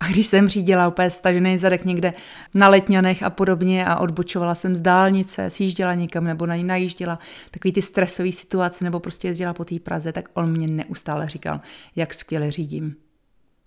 A 0.00 0.08
když 0.08 0.26
jsem 0.26 0.48
řídila 0.48 0.88
úplně 0.88 1.10
stažený 1.10 1.58
zadek 1.58 1.84
někde 1.84 2.14
na 2.54 2.68
letňanech 2.68 3.22
a 3.22 3.30
podobně 3.30 3.86
a 3.86 3.96
odbočovala 3.96 4.54
jsem 4.54 4.76
z 4.76 4.80
dálnice, 4.80 5.50
sjížděla 5.50 5.94
někam 5.94 6.24
nebo 6.24 6.46
na 6.46 6.56
ní 6.56 6.64
najížděla, 6.64 7.18
takový 7.50 7.72
ty 7.72 7.82
stresové 7.82 8.32
situace 8.32 8.84
nebo 8.84 9.00
prostě 9.00 9.28
jezdila 9.28 9.54
po 9.54 9.64
té 9.64 9.80
Praze, 9.80 10.12
tak 10.12 10.28
on 10.34 10.50
mě 10.50 10.66
neustále 10.68 11.28
říkal, 11.28 11.60
jak 11.96 12.14
skvěle 12.14 12.50
řídím. 12.50 12.96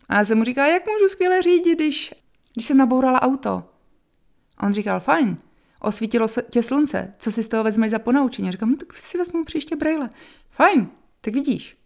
A 0.10 0.16
já 0.16 0.26
jsem 0.26 0.38
mu 0.38 0.44
říkala, 0.44 0.68
jak 0.68 0.84
můžu 0.86 1.10
skvěle 1.10 1.42
řídit, 1.42 1.76
když, 1.76 2.14
když 2.54 2.66
jsem 2.66 2.78
nabourala 2.78 3.22
auto. 3.22 3.64
A 4.60 4.66
on 4.66 4.74
říkal, 4.74 5.00
fajn, 5.00 5.38
osvítilo 5.82 6.28
tě 6.50 6.64
slunce, 6.64 7.14
co 7.20 7.32
si 7.32 7.44
z 7.44 7.48
toho 7.48 7.64
vezmeš 7.64 7.92
za 7.92 8.00
ponaučení? 8.00 8.46
Já 8.46 8.52
říkám, 8.52 8.72
no, 8.72 8.78
tak 8.78 8.94
si 8.94 9.18
vezmu 9.18 9.46
příště 9.46 9.76
brejle. 9.76 10.10
Fajn, 10.50 10.88
tak 11.22 11.34
vidíš. 11.34 11.78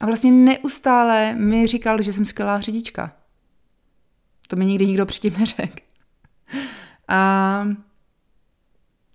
A 0.00 0.06
vlastně 0.06 0.32
neustále 0.32 1.34
mi 1.34 1.66
říkal, 1.66 2.02
že 2.02 2.12
jsem 2.12 2.24
skvělá 2.24 2.60
řidička. 2.60 3.12
To 4.48 4.56
mi 4.56 4.66
nikdy 4.66 4.86
nikdo 4.86 5.06
předtím 5.06 5.34
neřekl. 5.38 5.78
A, 7.08 7.66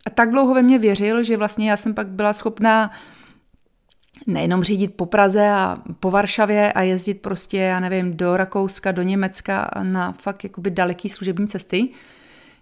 a 0.06 0.10
tak 0.10 0.32
dlouho 0.32 0.54
ve 0.54 0.62
mě 0.62 0.80
věřil, 0.80 1.24
že 1.24 1.38
vlastně 1.38 1.70
já 1.70 1.78
jsem 1.78 1.94
pak 1.94 2.08
byla 2.08 2.34
schopná 2.34 2.92
nejenom 4.28 4.64
řídit 4.64 4.96
po 4.96 5.06
Praze 5.06 5.50
a 5.50 5.78
po 6.00 6.12
Varšavě 6.12 6.74
a 6.74 6.82
jezdit 6.82 7.14
prostě, 7.14 7.58
já 7.58 7.80
nevím, 7.80 8.18
do 8.18 8.38
Rakouska, 8.38 8.92
do 8.92 9.02
Německa 9.02 9.72
na 9.84 10.12
fakt 10.12 10.44
jakoby 10.44 10.72
daleký 10.72 11.10
služební 11.10 11.48
cesty, 11.48 11.90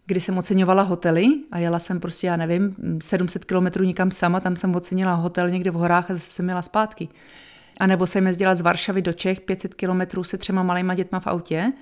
kdy 0.10 0.20
jsem 0.20 0.38
oceňovala 0.38 0.84
hotely 0.84 1.28
a 1.51 1.60
jela 1.60 1.80
jsem 1.80 2.00
prostě, 2.00 2.28
já 2.28 2.38
nevím, 2.38 2.75
700 3.01 3.46
kilometrů 3.46 3.84
nikam 3.84 4.12
sama, 4.12 4.39
tam 4.39 4.56
jsem 4.56 4.75
ocenila 4.75 5.13
hotel 5.13 5.50
někde 5.50 5.72
v 5.72 5.74
horách 5.74 6.12
a 6.12 6.13
zase 6.13 6.32
jsem 6.32 6.50
jela 6.50 6.62
zpátky. 6.62 7.10
A 7.80 7.88
nebo 7.88 8.08
jsem 8.08 8.28
jezdila 8.28 8.56
z 8.56 8.62
Varšavy 8.62 9.01
do 9.01 9.13
Čech 9.13 9.42
500 9.42 9.74
kilometrů 9.74 10.24
se 10.24 10.38
třema 10.38 10.63
malýma 10.63 10.96
dětma 10.96 11.20
v 11.20 11.28
autě 11.28 11.74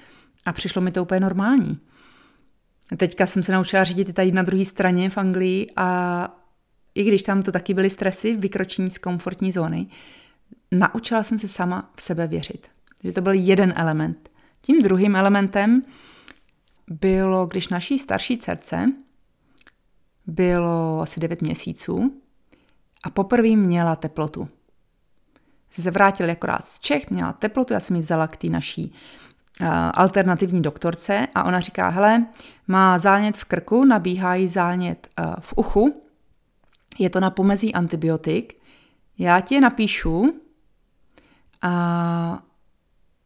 a 0.46 0.54
přišlo 0.54 0.82
mi 0.82 0.92
to 0.92 1.02
úplně 1.02 1.20
normální. 1.20 1.80
Teďka 2.98 3.26
jsem 3.26 3.44
se 3.44 3.52
naučila 3.52 3.84
řídit 3.84 4.10
i 4.10 4.14
tady 4.14 4.32
na 4.32 4.44
druhé 4.44 4.66
straně 4.66 5.10
v 5.10 5.18
Anglii 5.18 5.68
a 5.76 6.40
i 6.96 7.04
když 7.04 7.22
tam 7.22 7.44
to 7.44 7.52
taky 7.52 7.74
byly 7.74 7.90
stresy, 7.90 8.36
vykročení 8.36 8.90
z 8.90 8.98
komfortní 8.98 9.52
zóny, 9.52 9.88
naučila 10.72 11.24
jsem 11.24 11.38
se 11.38 11.48
sama 11.48 11.92
v 11.96 12.02
sebe 12.02 12.28
věřit. 12.28 12.68
Že 13.04 13.12
to 13.12 13.22
byl 13.22 13.34
jeden 13.34 13.74
element. 13.78 14.30
Tím 14.62 14.82
druhým 14.82 15.16
elementem 15.16 15.82
bylo, 16.90 17.46
když 17.46 17.68
naší 17.68 18.00
starší 18.00 18.38
dcerce 18.38 18.92
bylo 20.28 21.02
asi 21.02 21.20
9 21.20 21.42
měsíců 21.42 22.22
a 23.04 23.10
poprvé 23.10 23.56
měla 23.56 23.96
teplotu. 23.96 24.50
Jsi 25.70 25.82
se 25.82 25.92
vrátili 25.92 26.32
akorát 26.32 26.66
z 26.66 26.80
Čech, 26.80 27.10
měla 27.10 27.34
teplotu, 27.34 27.74
já 27.74 27.80
jsem 27.80 27.96
ji 27.96 28.02
vzala 28.02 28.28
k 28.28 28.38
té 28.38 28.48
naší 28.48 28.94
uh, 29.62 29.68
alternativní 29.94 30.62
doktorce 30.62 31.28
a 31.36 31.44
ona 31.44 31.60
říká, 31.60 31.90
hele, 31.90 32.26
má 32.68 32.98
zánět 32.98 33.38
v 33.38 33.46
krku, 33.46 33.86
nabíhá 33.86 34.36
jí 34.36 34.48
zánět 34.48 35.08
uh, 35.20 35.36
v 35.40 35.54
uchu, 35.58 36.04
je 37.00 37.10
to 37.10 37.20
na 37.20 37.30
pomezí 37.30 37.74
antibiotik, 37.74 38.62
já 39.18 39.42
ti 39.42 39.56
je 39.56 39.62
napíšu 39.62 40.42
a 41.62 42.44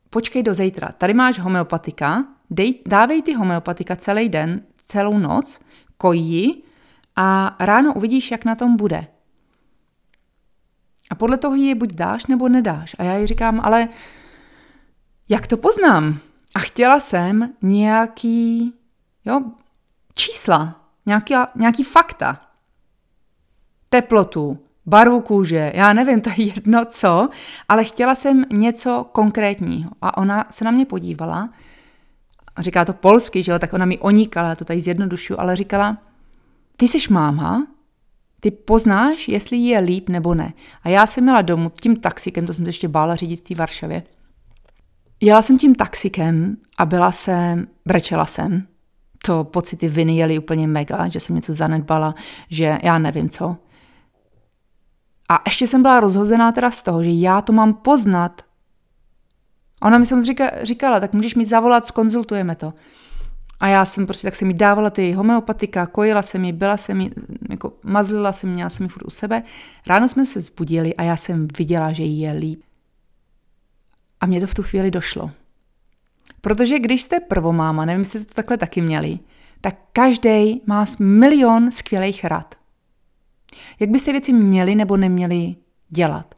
počkej 0.09 0.43
do 0.43 0.53
zítra. 0.53 0.91
Tady 0.97 1.13
máš 1.13 1.39
homeopatika, 1.39 2.25
dej, 2.51 2.79
dávej 2.85 3.21
ty 3.21 3.33
homeopatika 3.33 3.95
celý 3.95 4.29
den, 4.29 4.61
celou 4.75 5.17
noc, 5.17 5.59
kojí 5.97 6.63
a 7.15 7.55
ráno 7.59 7.93
uvidíš, 7.93 8.31
jak 8.31 8.45
na 8.45 8.55
tom 8.55 8.75
bude. 8.75 9.07
A 11.09 11.15
podle 11.15 11.37
toho 11.37 11.55
ji 11.55 11.75
buď 11.75 11.93
dáš, 11.93 12.25
nebo 12.25 12.49
nedáš. 12.49 12.95
A 12.99 13.03
já 13.03 13.17
jí 13.17 13.27
říkám, 13.27 13.61
ale 13.63 13.89
jak 15.29 15.47
to 15.47 15.57
poznám? 15.57 16.19
A 16.55 16.59
chtěla 16.59 16.99
jsem 16.99 17.53
nějaký 17.61 18.73
jo, 19.25 19.41
čísla, 20.13 20.81
nějaký, 21.05 21.33
nějaký 21.55 21.83
fakta. 21.83 22.41
Teplotu, 23.89 24.59
barvu 24.85 25.21
kůže, 25.21 25.71
já 25.75 25.93
nevím, 25.93 26.21
to 26.21 26.29
je 26.29 26.45
jedno 26.45 26.85
co, 26.85 27.29
ale 27.69 27.83
chtěla 27.83 28.15
jsem 28.15 28.45
něco 28.53 29.09
konkrétního. 29.11 29.91
A 30.01 30.17
ona 30.17 30.45
se 30.49 30.65
na 30.65 30.71
mě 30.71 30.85
podívala, 30.85 31.49
a 32.61 32.63
říká 32.63 32.85
to 32.85 32.93
polsky, 32.93 33.43
že 33.43 33.51
jo, 33.51 33.59
tak 33.59 33.73
ona 33.73 33.85
mi 33.85 33.99
oníkala, 33.99 34.55
to 34.55 34.65
tady 34.65 34.81
zjednodušu, 34.81 35.39
ale 35.39 35.55
říkala, 35.55 35.97
ty 36.77 36.87
jsi 36.87 37.13
máma, 37.13 37.67
ty 38.39 38.51
poznáš, 38.51 39.27
jestli 39.27 39.57
je 39.57 39.79
líp 39.79 40.09
nebo 40.09 40.35
ne. 40.35 40.53
A 40.83 40.89
já 40.89 41.05
jsem 41.05 41.23
měla 41.23 41.41
domů 41.41 41.71
tím 41.81 41.95
taxikem, 41.95 42.45
to 42.45 42.53
jsem 42.53 42.65
se 42.65 42.69
ještě 42.69 42.87
bála 42.87 43.15
řídit 43.15 43.39
v 43.39 43.43
té 43.43 43.55
Varšavě. 43.55 44.03
Jela 45.21 45.41
jsem 45.41 45.57
tím 45.57 45.75
taxikem 45.75 46.57
a 46.77 46.85
byla 46.85 47.11
jsem, 47.11 47.67
brečela 47.85 48.25
jsem. 48.25 48.67
To 49.25 49.43
pocity 49.43 49.87
viny 49.87 50.17
jeli 50.17 50.39
úplně 50.39 50.67
mega, 50.67 51.07
že 51.07 51.19
jsem 51.19 51.35
něco 51.35 51.53
zanedbala, 51.53 52.15
že 52.49 52.79
já 52.83 52.97
nevím 52.97 53.29
co. 53.29 53.57
A 55.29 55.41
ještě 55.45 55.67
jsem 55.67 55.81
byla 55.81 55.99
rozhozená 55.99 56.51
teda 56.51 56.71
z 56.71 56.81
toho, 56.81 57.03
že 57.03 57.11
já 57.11 57.41
to 57.41 57.53
mám 57.53 57.73
poznat. 57.73 58.41
Ona 59.81 59.97
mi 59.97 60.05
samozřejmě 60.05 60.51
říkala, 60.61 60.99
tak 60.99 61.13
můžeš 61.13 61.35
mi 61.35 61.45
zavolat, 61.45 61.85
skonzultujeme 61.85 62.55
to. 62.55 62.73
A 63.59 63.67
já 63.67 63.85
jsem 63.85 64.05
prostě, 64.05 64.27
tak 64.27 64.35
jsem 64.35 64.47
mi 64.47 64.53
dávala 64.53 64.89
ty 64.89 65.11
homeopatika, 65.11 65.85
kojila 65.85 66.21
jsem 66.21 66.41
mi, 66.41 66.53
byla 66.53 66.77
jsem 66.77 66.97
mi, 66.97 67.11
jako 67.49 67.73
mazlila 67.83 68.33
jsem, 68.33 68.49
měla 68.49 68.69
jsem 68.69 68.85
mi 68.85 68.89
furt 68.89 69.05
u 69.05 69.09
sebe. 69.09 69.43
Ráno 69.87 70.07
jsme 70.07 70.25
se 70.25 70.41
zbudili 70.41 70.95
a 70.95 71.03
já 71.03 71.15
jsem 71.15 71.47
viděla, 71.57 71.91
že 71.91 72.03
jí 72.03 72.19
je 72.19 72.31
líp. 72.31 72.61
A 74.21 74.25
mě 74.25 74.39
to 74.39 74.47
v 74.47 74.53
tu 74.53 74.63
chvíli 74.63 74.91
došlo. 74.91 75.31
Protože 76.41 76.79
když 76.79 77.01
jste 77.01 77.19
prvomáma, 77.19 77.85
nevím, 77.85 78.01
jestli 78.01 78.25
to 78.25 78.33
takhle 78.33 78.57
taky 78.57 78.81
měli, 78.81 79.19
tak 79.61 79.75
každý 79.93 80.61
má 80.65 80.85
milion 80.99 81.71
skvělých 81.71 82.25
rad. 82.25 82.55
Jak 83.79 83.89
byste 83.89 84.11
věci 84.11 84.33
měli 84.33 84.75
nebo 84.75 84.97
neměli 84.97 85.55
dělat? 85.89 86.35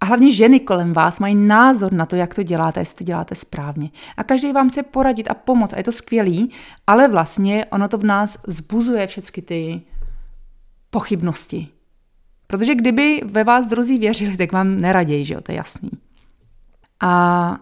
A 0.00 0.06
hlavně 0.06 0.32
ženy 0.32 0.60
kolem 0.60 0.92
vás 0.92 1.18
mají 1.18 1.34
názor 1.34 1.92
na 1.92 2.06
to, 2.06 2.16
jak 2.16 2.34
to 2.34 2.42
děláte, 2.42 2.80
jestli 2.80 2.96
to 2.96 3.04
děláte 3.04 3.34
správně. 3.34 3.90
A 4.16 4.24
každý 4.24 4.52
vám 4.52 4.70
chce 4.70 4.82
poradit 4.82 5.30
a 5.30 5.34
pomoct 5.34 5.72
a 5.72 5.76
je 5.76 5.84
to 5.84 5.92
skvělý, 5.92 6.50
ale 6.86 7.08
vlastně 7.08 7.64
ono 7.64 7.88
to 7.88 7.98
v 7.98 8.04
nás 8.04 8.38
zbuzuje 8.46 9.06
všechny 9.06 9.42
ty 9.42 9.82
pochybnosti. 10.90 11.68
Protože 12.46 12.74
kdyby 12.74 13.20
ve 13.24 13.44
vás 13.44 13.66
druzí 13.66 13.98
věřili, 13.98 14.36
tak 14.36 14.52
vám 14.52 14.80
neraději, 14.80 15.24
že 15.24 15.34
jo, 15.34 15.40
to 15.40 15.52
je 15.52 15.56
jasný. 15.56 15.90
A 17.00 17.56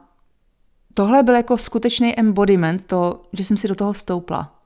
tohle 0.95 1.23
byl 1.23 1.35
jako 1.35 1.59
skutečný 1.59 2.19
embodiment, 2.19 2.85
to, 2.85 3.23
že 3.33 3.45
jsem 3.45 3.57
si 3.57 3.69
do 3.69 3.75
toho 3.75 3.95
stoupla. 3.95 4.59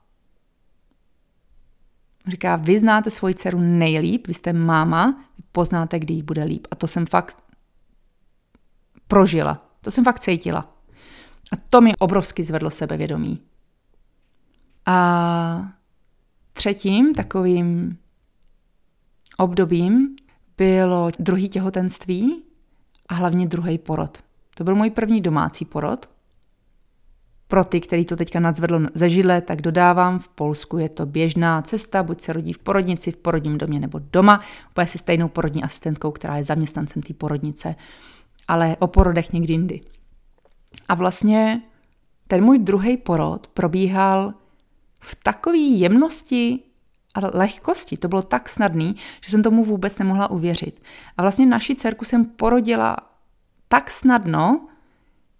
Říká, 2.27 2.55
vy 2.55 2.79
znáte 2.79 3.11
svoji 3.11 3.33
dceru 3.33 3.59
nejlíp, 3.59 4.27
vy 4.27 4.33
jste 4.33 4.53
máma, 4.53 5.23
poznáte, 5.51 5.99
kdy 5.99 6.13
jí 6.13 6.23
bude 6.23 6.43
líp. 6.43 6.67
A 6.71 6.75
to 6.75 6.87
jsem 6.87 7.05
fakt 7.05 7.37
prožila. 9.07 9.65
To 9.81 9.91
jsem 9.91 10.03
fakt 10.03 10.19
cítila. 10.19 10.73
A 11.51 11.55
to 11.69 11.81
mi 11.81 11.95
obrovsky 11.95 12.43
zvedlo 12.43 12.69
sebevědomí. 12.69 13.41
A 14.85 15.71
třetím 16.53 17.13
takovým 17.13 17.97
obdobím 19.37 20.15
bylo 20.57 21.11
druhý 21.19 21.49
těhotenství 21.49 22.43
a 23.09 23.13
hlavně 23.13 23.47
druhý 23.47 23.77
porod. 23.77 24.17
To 24.55 24.63
byl 24.63 24.75
můj 24.75 24.89
první 24.89 25.21
domácí 25.21 25.65
porod. 25.65 26.09
Pro 27.47 27.63
ty, 27.63 27.81
který 27.81 28.05
to 28.05 28.15
teďka 28.15 28.39
nadzvedlo 28.39 28.79
ze 28.93 29.09
židle, 29.09 29.41
tak 29.41 29.61
dodávám, 29.61 30.19
v 30.19 30.27
Polsku 30.27 30.77
je 30.77 30.89
to 30.89 31.05
běžná 31.05 31.61
cesta, 31.61 32.03
buď 32.03 32.21
se 32.21 32.33
rodí 32.33 32.53
v 32.53 32.57
porodnici, 32.57 33.11
v 33.11 33.17
porodním 33.17 33.57
domě 33.57 33.79
nebo 33.79 33.99
doma, 33.99 34.41
úplně 34.69 34.87
se 34.87 34.97
stejnou 34.97 35.27
porodní 35.27 35.63
asistentkou, 35.63 36.11
která 36.11 36.37
je 36.37 36.43
zaměstnancem 36.43 37.01
té 37.01 37.13
porodnice, 37.13 37.75
ale 38.47 38.77
o 38.79 38.87
porodech 38.87 39.33
někdy 39.33 39.53
jindy. 39.53 39.81
A 40.89 40.95
vlastně 40.95 41.61
ten 42.27 42.43
můj 42.43 42.59
druhý 42.59 42.97
porod 42.97 43.47
probíhal 43.47 44.33
v 44.99 45.15
takové 45.23 45.57
jemnosti 45.57 46.59
a 47.15 47.37
lehkosti. 47.37 47.97
To 47.97 48.07
bylo 48.07 48.21
tak 48.21 48.49
snadný, 48.49 48.95
že 49.25 49.31
jsem 49.31 49.43
tomu 49.43 49.65
vůbec 49.65 49.99
nemohla 49.99 50.31
uvěřit. 50.31 50.81
A 51.17 51.21
vlastně 51.21 51.45
naši 51.45 51.75
dcerku 51.75 52.05
jsem 52.05 52.25
porodila 52.25 52.97
tak 53.67 53.91
snadno, 53.91 54.67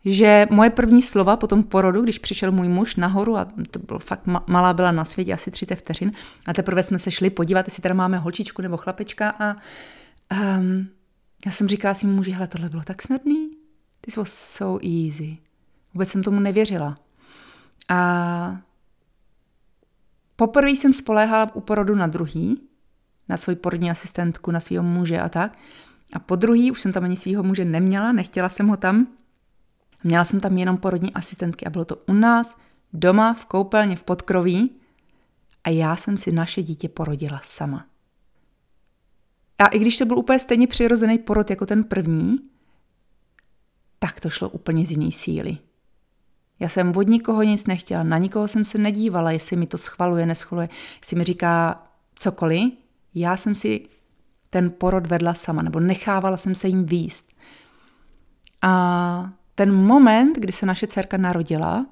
že 0.05 0.47
moje 0.49 0.69
první 0.69 1.01
slova 1.01 1.35
po 1.35 1.47
tom 1.47 1.63
porodu, 1.63 2.01
když 2.01 2.19
přišel 2.19 2.51
můj 2.51 2.69
muž 2.69 2.95
nahoru, 2.95 3.37
a 3.37 3.47
to 3.71 3.79
bylo 3.79 3.99
fakt 3.99 4.21
malá 4.47 4.73
byla 4.73 4.91
na 4.91 5.05
světě, 5.05 5.33
asi 5.33 5.51
30 5.51 5.75
vteřin, 5.75 6.11
a 6.45 6.53
teprve 6.53 6.83
jsme 6.83 6.99
se 6.99 7.11
šli 7.11 7.29
podívat, 7.29 7.67
jestli 7.67 7.81
teda 7.81 7.95
máme 7.95 8.17
holčičku 8.17 8.61
nebo 8.61 8.77
chlapečka 8.77 9.29
a 9.39 9.55
um, 10.57 10.87
já 11.45 11.51
jsem 11.51 11.67
říkala 11.67 11.93
svým 11.93 12.15
muži, 12.15 12.31
hele, 12.31 12.47
tohle 12.47 12.69
bylo 12.69 12.83
tak 12.83 13.01
snadný. 13.01 13.49
This 14.01 14.15
was 14.15 14.33
so 14.33 14.87
easy. 14.87 15.37
Vůbec 15.93 16.09
jsem 16.09 16.23
tomu 16.23 16.39
nevěřila. 16.39 16.97
A 17.89 18.57
poprvé 20.35 20.69
jsem 20.71 20.93
spoléhala 20.93 21.55
u 21.55 21.61
porodu 21.61 21.95
na 21.95 22.07
druhý, 22.07 22.61
na 23.29 23.37
svoji 23.37 23.55
porodní 23.55 23.91
asistentku, 23.91 24.51
na 24.51 24.59
svého 24.59 24.83
muže 24.83 25.19
a 25.19 25.29
tak. 25.29 25.57
A 26.13 26.19
po 26.19 26.35
druhý 26.35 26.71
už 26.71 26.81
jsem 26.81 26.93
tam 26.93 27.03
ani 27.03 27.15
svého 27.15 27.43
muže 27.43 27.65
neměla, 27.65 28.11
nechtěla 28.11 28.49
jsem 28.49 28.67
ho 28.67 28.77
tam. 28.77 29.07
Měla 30.03 30.25
jsem 30.25 30.39
tam 30.39 30.57
jenom 30.57 30.77
porodní 30.77 31.13
asistentky 31.13 31.65
a 31.65 31.69
bylo 31.69 31.85
to 31.85 31.95
u 31.95 32.13
nás, 32.13 32.59
doma, 32.93 33.33
v 33.33 33.45
koupelně, 33.45 33.95
v 33.95 34.03
podkroví. 34.03 34.71
A 35.63 35.69
já 35.69 35.95
jsem 35.95 36.17
si 36.17 36.31
naše 36.31 36.63
dítě 36.63 36.89
porodila 36.89 37.39
sama. 37.43 37.85
A 39.59 39.67
i 39.67 39.79
když 39.79 39.97
to 39.97 40.05
byl 40.05 40.17
úplně 40.17 40.39
stejně 40.39 40.67
přirozený 40.67 41.17
porod 41.17 41.49
jako 41.49 41.65
ten 41.65 41.83
první, 41.83 42.37
tak 43.99 44.19
to 44.19 44.29
šlo 44.29 44.49
úplně 44.49 44.85
z 44.85 44.91
jiné 44.91 45.11
síly. 45.11 45.57
Já 46.59 46.69
jsem 46.69 46.97
od 46.97 47.07
nikoho 47.07 47.43
nic 47.43 47.67
nechtěla, 47.67 48.03
na 48.03 48.17
nikoho 48.17 48.47
jsem 48.47 48.65
se 48.65 48.77
nedívala, 48.77 49.31
jestli 49.31 49.55
mi 49.55 49.67
to 49.67 49.77
schvaluje, 49.77 50.25
neschvaluje, 50.25 50.69
jestli 51.01 51.17
mi 51.17 51.23
říká 51.23 51.83
cokoliv. 52.15 52.73
Já 53.15 53.37
jsem 53.37 53.55
si 53.55 53.87
ten 54.49 54.71
porod 54.77 55.07
vedla 55.07 55.33
sama, 55.33 55.61
nebo 55.61 55.79
nechávala 55.79 56.37
jsem 56.37 56.55
se 56.55 56.67
jim 56.67 56.85
výst. 56.85 57.33
A 58.61 59.31
ten 59.55 59.73
moment, 59.73 60.37
kdy 60.37 60.51
se 60.51 60.65
naše 60.65 60.87
dcerka 60.87 61.17
narodila, 61.17 61.85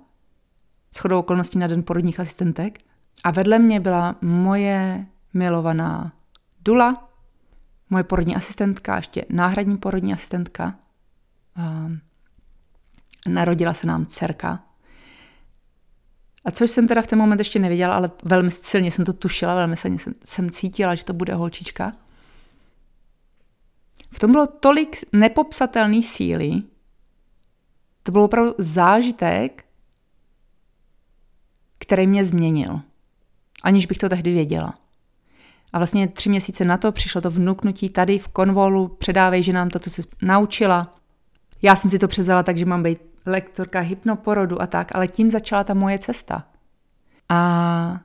chodou 1.00 1.20
okolností 1.20 1.58
na 1.60 1.68
den 1.68 1.84
porodních 1.84 2.20
asistentek, 2.20 2.80
a 3.24 3.32
vedle 3.32 3.60
mě 3.60 3.80
byla 3.80 4.16
moje 4.22 5.06
milovaná 5.34 6.14
Dula, 6.66 7.10
moje 7.90 8.04
porodní 8.04 8.36
asistentka, 8.36 8.96
ještě 8.96 9.26
náhradní 9.30 9.78
porodní 9.78 10.14
asistentka. 10.14 10.76
A 11.56 11.92
narodila 13.28 13.74
se 13.74 13.88
nám 13.88 14.06
dcerka. 14.06 14.64
A 16.46 16.52
což 16.52 16.72
jsem 16.72 16.88
teda 16.88 17.02
v 17.02 17.08
ten 17.08 17.20
moment 17.20 17.40
ještě 17.40 17.60
nevěděla, 17.60 17.96
ale 17.96 18.12
velmi 18.24 18.52
silně 18.52 18.92
jsem 18.92 19.06
to 19.06 19.14
tušila, 19.14 19.56
velmi 19.56 19.78
silně 19.78 20.00
jsem, 20.00 20.14
jsem 20.26 20.50
cítila, 20.50 20.96
že 20.96 21.04
to 21.04 21.14
bude 21.14 21.36
holčička. 21.36 21.94
V 24.12 24.20
tom 24.20 24.32
bylo 24.32 24.48
tolik 24.48 25.04
nepopsatelné 25.14 26.02
síly, 26.02 26.62
to 28.04 28.12
byl 28.12 28.22
opravdu 28.22 28.56
zážitek, 28.58 29.66
který 31.78 32.08
mě 32.08 32.26
změnil, 32.26 32.82
aniž 33.64 33.86
bych 33.86 33.98
to 33.98 34.10
tehdy 34.10 34.34
věděla. 34.34 34.80
A 35.74 35.78
vlastně 35.78 36.08
tři 36.08 36.30
měsíce 36.30 36.66
na 36.66 36.78
to 36.78 36.92
přišlo 36.92 37.22
to 37.22 37.32
vnuknutí 37.32 37.90
tady 37.90 38.20
v 38.20 38.28
konvolu, 38.28 38.88
předávej 38.88 39.44
že 39.44 39.54
nám 39.54 39.70
to, 39.70 39.80
co 39.80 39.90
se 39.90 40.02
naučila. 40.22 40.96
Já 41.62 41.76
jsem 41.76 41.92
si 41.92 42.00
to 42.00 42.08
přezala 42.08 42.44
tak, 42.44 42.58
že 42.58 42.66
mám 42.66 42.84
být 42.84 43.00
lektorka 43.26 43.80
hypnoporodu 43.80 44.62
a 44.62 44.68
tak, 44.68 44.96
ale 44.96 45.08
tím 45.08 45.32
začala 45.32 45.64
ta 45.64 45.74
moje 45.74 46.00
cesta. 46.00 46.44
A 47.30 48.00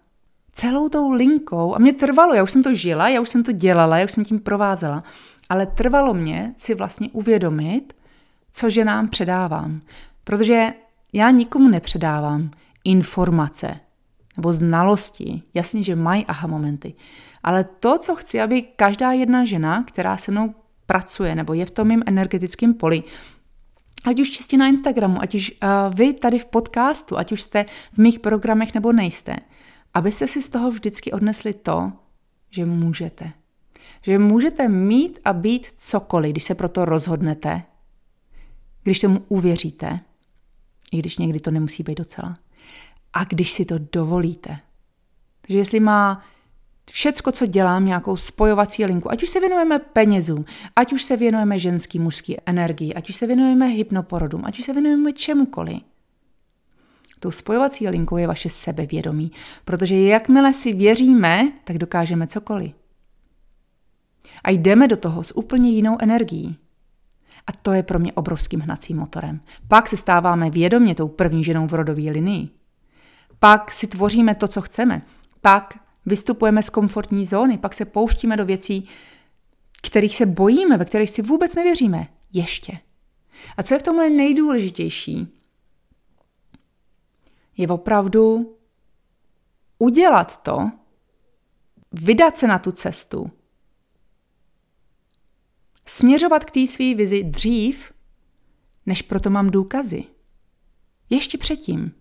celou 0.53 0.89
tou 0.89 1.11
linkou, 1.11 1.75
a 1.75 1.79
mě 1.79 1.93
trvalo, 1.93 2.35
já 2.35 2.43
už 2.43 2.51
jsem 2.51 2.63
to 2.63 2.75
žila, 2.75 3.09
já 3.09 3.21
už 3.21 3.29
jsem 3.29 3.45
to 3.45 3.53
dělala, 3.53 3.99
já 3.99 4.05
už 4.05 4.13
jsem 4.13 4.25
tím 4.25 4.41
provázela, 4.41 5.05
ale 5.49 5.67
trvalo 5.67 6.15
mě 6.15 6.55
si 6.57 6.75
vlastně 6.75 7.09
uvědomit, 7.13 7.93
co 8.53 8.71
ženám 8.71 9.09
předávám. 9.09 9.81
Protože 10.25 10.73
já 11.13 11.31
nikomu 11.31 11.69
nepředávám 11.69 12.51
informace 12.85 13.81
nebo 14.37 14.53
znalosti. 14.53 15.43
Jasně, 15.55 15.83
že 15.83 15.97
mají 15.97 16.27
aha 16.27 16.49
momenty. 16.49 16.95
Ale 17.43 17.65
to, 17.65 17.99
co 17.99 18.15
chci, 18.17 18.41
aby 18.41 18.63
každá 18.63 19.13
jedna 19.13 19.45
žena, 19.45 19.85
která 19.85 20.17
se 20.17 20.31
mnou 20.31 20.55
pracuje 20.87 21.35
nebo 21.35 21.55
je 21.55 21.67
v 21.67 21.71
tom 21.71 21.89
mým 21.89 22.03
energetickém 22.07 22.75
poli, 22.75 23.03
ať 24.05 24.21
už 24.21 24.31
čistě 24.31 24.57
na 24.57 24.69
Instagramu, 24.69 25.23
ať 25.23 25.35
už 25.35 25.51
uh, 25.51 25.95
vy 25.95 26.13
tady 26.13 26.39
v 26.39 26.45
podcastu, 26.45 27.19
ať 27.19 27.33
už 27.33 27.43
jste 27.43 27.65
v 27.93 27.99
mých 27.99 28.19
programech 28.19 28.75
nebo 28.75 28.93
nejste, 28.93 29.37
abyste 29.95 30.27
si 30.27 30.43
z 30.43 30.49
toho 30.49 30.71
vždycky 30.71 31.13
odnesli 31.13 31.55
to, 31.55 31.93
že 32.51 32.67
můžete. 32.67 33.33
Že 34.03 34.19
můžete 34.19 34.69
mít 34.69 35.19
a 35.25 35.33
být 35.33 35.67
cokoliv, 35.77 36.33
když 36.33 36.45
se 36.45 36.55
proto 36.55 36.85
rozhodnete, 36.85 37.63
když 38.83 38.99
tomu 38.99 39.19
uvěříte, 39.29 40.01
i 40.93 40.99
když 40.99 41.19
někdy 41.19 41.41
to 41.41 41.51
nemusí 41.51 41.83
být 41.83 41.99
docela, 41.99 42.39
a 43.13 43.25
když 43.25 43.53
si 43.53 43.65
to 43.65 43.75
dovolíte. 43.93 44.57
Takže 45.41 45.59
jestli 45.59 45.81
má 45.81 46.23
všecko, 46.91 47.33
co 47.33 47.47
dělám, 47.47 47.87
nějakou 47.87 48.17
spojovací 48.17 48.85
linku, 48.85 49.11
ať 49.11 49.23
už 49.23 49.31
se 49.31 49.41
věnujeme 49.41 49.79
penězům, 49.79 50.45
ať 50.77 50.93
už 50.93 51.03
se 51.03 51.17
věnujeme 51.17 51.59
ženský, 51.59 51.99
mužský 51.99 52.37
energii, 52.47 52.95
ať 52.95 53.09
už 53.09 53.17
se 53.17 53.27
věnujeme 53.27 53.67
hypnoporodům, 53.67 54.43
ať 54.45 54.59
už 54.59 54.65
se 54.65 54.73
věnujeme 54.73 55.13
čemukoliv. 55.13 55.83
Tou 57.21 57.31
spojovací 57.31 57.89
linkou 57.89 58.17
je 58.17 58.27
vaše 58.27 58.51
sebevědomí, 58.51 59.33
protože 59.65 60.01
jakmile 60.01 60.55
si 60.55 60.73
věříme, 60.73 61.53
tak 61.65 61.79
dokážeme 61.79 62.27
cokoliv. 62.27 62.73
A 64.45 64.51
jdeme 64.51 64.89
do 64.89 64.97
toho 64.97 65.23
s 65.23 65.37
úplně 65.37 65.71
jinou 65.71 65.97
energií. 66.01 66.57
A 67.47 67.53
to 67.53 67.73
je 67.73 67.83
pro 67.83 67.99
mě 67.99 68.13
obrovským 68.13 68.61
hnacím 68.61 68.97
motorem. 68.97 69.41
Pak 69.69 69.89
se 69.89 69.97
stáváme 69.97 70.51
vědomě 70.51 70.95
tou 70.95 71.09
první 71.09 71.45
ženou 71.45 71.67
v 71.67 71.75
rodové 71.75 72.03
linii. 72.03 72.60
Pak 73.41 73.71
si 73.71 73.87
tvoříme 73.87 74.35
to, 74.35 74.49
co 74.49 74.63
chceme. 74.63 75.03
Pak 75.41 75.79
vystupujeme 76.07 76.63
z 76.63 76.71
komfortní 76.71 77.27
zóny, 77.27 77.59
pak 77.59 77.75
se 77.75 77.85
pouštíme 77.85 78.37
do 78.37 78.47
věcí, 78.47 78.89
kterých 79.83 80.17
se 80.17 80.27
bojíme, 80.27 80.77
ve 80.77 80.85
kterých 80.85 81.11
si 81.11 81.23
vůbec 81.23 81.55
nevěříme. 81.55 82.09
Ještě. 82.33 82.79
A 83.57 83.63
co 83.63 83.75
je 83.75 83.81
v 83.81 83.83
tomhle 83.83 84.11
nejdůležitější? 84.11 85.29
Je 87.57 87.69
opravdu 87.69 88.57
udělat 89.79 90.43
to, 90.43 90.71
vydat 91.93 92.37
se 92.37 92.47
na 92.47 92.59
tu 92.59 92.73
cestu, 92.73 93.31
směřovat 95.87 96.45
k 96.45 96.51
té 96.51 96.67
své 96.67 96.95
vizi 96.95 97.25
dřív, 97.25 97.93
než 98.87 99.03
proto 99.03 99.31
mám 99.31 99.51
důkazy. 99.51 100.05
Ještě 101.11 101.39
předtím. 101.39 102.00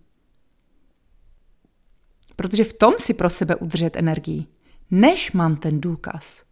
Protože 2.40 2.64
v 2.64 2.72
tom 2.72 2.94
si 2.98 3.14
pro 3.14 3.30
sebe 3.30 3.56
udržet 3.56 3.96
energii, 3.96 4.46
než 4.90 5.32
mám 5.32 5.56
ten 5.56 5.80
důkaz. 5.80 6.44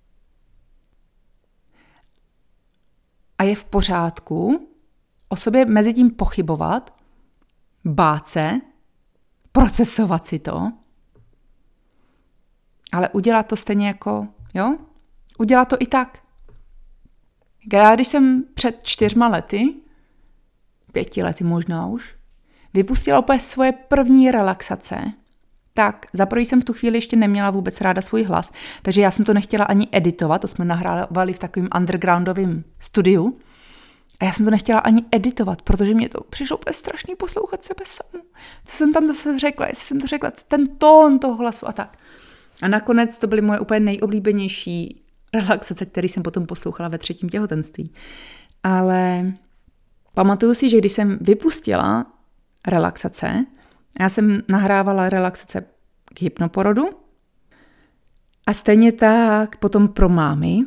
A 3.38 3.42
je 3.42 3.56
v 3.56 3.64
pořádku 3.64 4.68
o 5.28 5.36
sobě 5.36 5.64
mezi 5.66 5.94
tím 5.94 6.10
pochybovat, 6.10 7.00
bát 7.84 8.28
se, 8.28 8.60
procesovat 9.52 10.26
si 10.26 10.38
to, 10.38 10.72
ale 12.92 13.08
udělat 13.08 13.46
to 13.46 13.56
stejně 13.56 13.86
jako, 13.86 14.28
jo? 14.54 14.78
Udělat 15.38 15.68
to 15.68 15.76
i 15.80 15.86
tak. 15.86 16.22
Já 17.72 17.94
když 17.94 18.08
jsem 18.08 18.44
před 18.54 18.84
čtyřma 18.84 19.28
lety, 19.28 19.74
pěti 20.92 21.22
lety 21.22 21.44
možná 21.44 21.86
už, 21.86 22.16
vypustila 22.74 23.18
opět 23.18 23.40
svoje 23.40 23.72
první 23.72 24.30
relaxace, 24.30 25.12
tak 25.78 26.06
za 26.12 26.26
prvý 26.26 26.44
jsem 26.44 26.60
v 26.60 26.64
tu 26.64 26.72
chvíli 26.72 26.98
ještě 26.98 27.16
neměla 27.16 27.50
vůbec 27.50 27.80
ráda 27.80 28.02
svůj 28.02 28.22
hlas, 28.22 28.52
takže 28.82 29.02
já 29.02 29.10
jsem 29.10 29.24
to 29.24 29.34
nechtěla 29.34 29.64
ani 29.64 29.88
editovat, 29.92 30.40
to 30.40 30.48
jsme 30.48 30.64
nahrávali 30.64 31.32
v 31.32 31.38
takovém 31.38 31.68
undergroundovém 31.76 32.64
studiu. 32.78 33.38
A 34.20 34.24
já 34.24 34.32
jsem 34.32 34.44
to 34.44 34.50
nechtěla 34.50 34.80
ani 34.80 35.04
editovat, 35.12 35.62
protože 35.62 35.94
mě 35.94 36.08
to 36.08 36.20
přišlo 36.30 36.56
úplně 36.56 36.74
strašný 36.74 37.14
poslouchat 37.14 37.64
sebe 37.64 37.84
samu. 37.84 38.24
Co 38.64 38.76
jsem 38.76 38.92
tam 38.92 39.06
zase 39.06 39.38
řekla, 39.38 39.66
jestli 39.66 39.84
jsem 39.84 40.00
to 40.00 40.06
řekla, 40.06 40.32
ten 40.48 40.66
tón 40.66 41.18
toho 41.18 41.36
hlasu 41.36 41.68
a 41.68 41.72
tak. 41.72 41.96
A 42.62 42.68
nakonec 42.68 43.18
to 43.18 43.26
byly 43.26 43.40
moje 43.40 43.60
úplně 43.60 43.80
nejoblíbenější 43.80 45.02
relaxace, 45.34 45.86
které 45.86 46.08
jsem 46.08 46.22
potom 46.22 46.46
poslouchala 46.46 46.88
ve 46.88 46.98
třetím 46.98 47.28
těhotenství. 47.28 47.92
Ale 48.62 49.32
pamatuju 50.14 50.54
si, 50.54 50.70
že 50.70 50.78
když 50.78 50.92
jsem 50.92 51.18
vypustila 51.20 52.06
relaxace, 52.66 53.46
já 54.00 54.08
jsem 54.08 54.42
nahrávala 54.48 55.08
relaxace 55.08 55.64
k 56.14 56.22
hypnoporodu 56.22 56.88
a 58.46 58.52
stejně 58.52 58.92
tak 58.92 59.56
potom 59.56 59.88
pro 59.88 60.08
mámy. 60.08 60.58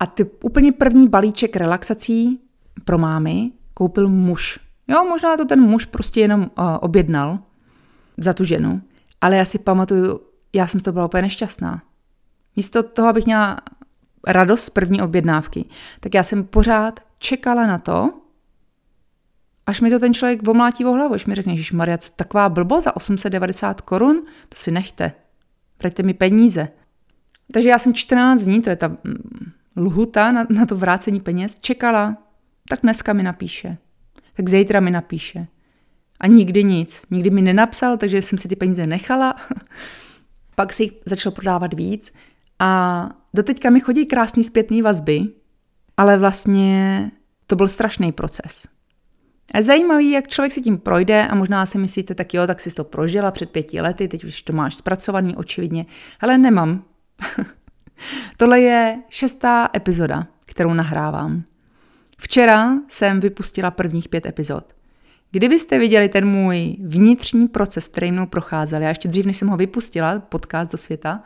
A 0.00 0.06
ty 0.06 0.24
úplně 0.24 0.72
první 0.72 1.08
balíček 1.08 1.56
relaxací 1.56 2.40
pro 2.84 2.98
mámy 2.98 3.50
koupil 3.74 4.08
muž. 4.08 4.60
Jo, 4.88 5.04
možná 5.04 5.36
to 5.36 5.44
ten 5.44 5.60
muž 5.60 5.84
prostě 5.84 6.20
jenom 6.20 6.40
uh, 6.40 6.46
objednal 6.80 7.38
za 8.16 8.32
tu 8.32 8.44
ženu, 8.44 8.82
ale 9.20 9.36
já 9.36 9.44
si 9.44 9.58
pamatuju, 9.58 10.20
já 10.52 10.66
jsem 10.66 10.80
to 10.80 10.92
byla 10.92 11.04
úplně 11.04 11.22
nešťastná. 11.22 11.82
Místo 12.56 12.82
toho, 12.82 13.08
abych 13.08 13.26
měla 13.26 13.58
radost 14.26 14.64
z 14.64 14.70
první 14.70 15.02
objednávky, 15.02 15.64
tak 16.00 16.14
já 16.14 16.22
jsem 16.22 16.44
pořád 16.44 17.00
čekala 17.18 17.66
na 17.66 17.78
to, 17.78 18.21
až 19.66 19.80
mi 19.80 19.90
to 19.90 19.98
ten 19.98 20.14
člověk 20.14 20.48
omlátí 20.48 20.84
o 20.84 20.92
hlavu, 20.92 21.14
až 21.14 21.26
mi 21.26 21.34
řekne, 21.34 21.56
že 21.56 21.76
Maria, 21.76 21.98
co 21.98 22.12
taková 22.16 22.48
blbo 22.48 22.80
za 22.80 22.96
890 22.96 23.80
korun, 23.80 24.22
to 24.48 24.58
si 24.58 24.70
nechte. 24.70 25.12
Vraťte 25.78 26.02
mi 26.02 26.14
peníze. 26.14 26.68
Takže 27.52 27.68
já 27.68 27.78
jsem 27.78 27.94
14 27.94 28.42
dní, 28.42 28.62
to 28.62 28.70
je 28.70 28.76
ta 28.76 28.88
mm, 28.88 29.52
lhuta 29.76 30.32
na, 30.32 30.46
na 30.50 30.66
to 30.66 30.76
vrácení 30.76 31.20
peněz, 31.20 31.58
čekala. 31.60 32.16
Tak 32.68 32.80
dneska 32.82 33.12
mi 33.12 33.22
napíše. 33.22 33.78
Tak 34.34 34.48
zítra 34.48 34.80
mi 34.80 34.90
napíše. 34.90 35.46
A 36.20 36.26
nikdy 36.26 36.64
nic. 36.64 37.02
Nikdy 37.10 37.30
mi 37.30 37.42
nenapsal, 37.42 37.96
takže 37.96 38.22
jsem 38.22 38.38
si 38.38 38.48
ty 38.48 38.56
peníze 38.56 38.86
nechala. 38.86 39.34
Pak 40.54 40.72
si 40.72 40.82
jich 40.82 40.92
začal 41.04 41.32
prodávat 41.32 41.74
víc. 41.74 42.14
A 42.58 43.10
doteďka 43.34 43.70
mi 43.70 43.80
chodí 43.80 44.06
krásný 44.06 44.44
zpětný 44.44 44.82
vazby, 44.82 45.20
ale 45.96 46.18
vlastně 46.18 47.10
to 47.46 47.56
byl 47.56 47.68
strašný 47.68 48.12
proces. 48.12 48.66
Zajímavý, 49.60 50.10
jak 50.10 50.28
člověk 50.28 50.52
si 50.52 50.60
tím 50.60 50.78
projde 50.78 51.26
a 51.28 51.34
možná 51.34 51.66
si 51.66 51.78
myslíte, 51.78 52.14
tak 52.14 52.34
jo, 52.34 52.46
tak 52.46 52.60
jsi 52.60 52.74
to 52.74 52.84
prožila 52.84 53.30
před 53.30 53.50
pěti 53.50 53.80
lety, 53.80 54.08
teď 54.08 54.24
už 54.24 54.42
to 54.42 54.52
máš 54.52 54.76
zpracovaný 54.76 55.36
očividně, 55.36 55.86
ale 56.20 56.38
nemám. 56.38 56.84
Tohle 58.36 58.60
je 58.60 58.98
šestá 59.08 59.68
epizoda, 59.76 60.26
kterou 60.46 60.74
nahrávám. 60.74 61.42
Včera 62.18 62.72
jsem 62.88 63.20
vypustila 63.20 63.70
prvních 63.70 64.08
pět 64.08 64.26
epizod. 64.26 64.64
Kdybyste 65.30 65.78
viděli 65.78 66.08
ten 66.08 66.28
můj 66.28 66.76
vnitřní 66.80 67.48
proces, 67.48 67.88
který 67.88 68.12
mnou 68.12 68.26
procházel, 68.26 68.82
já 68.82 68.88
ještě 68.88 69.08
dřív, 69.08 69.26
než 69.26 69.36
jsem 69.36 69.48
ho 69.48 69.56
vypustila, 69.56 70.18
podcast 70.18 70.72
do 70.72 70.78
světa, 70.78 71.22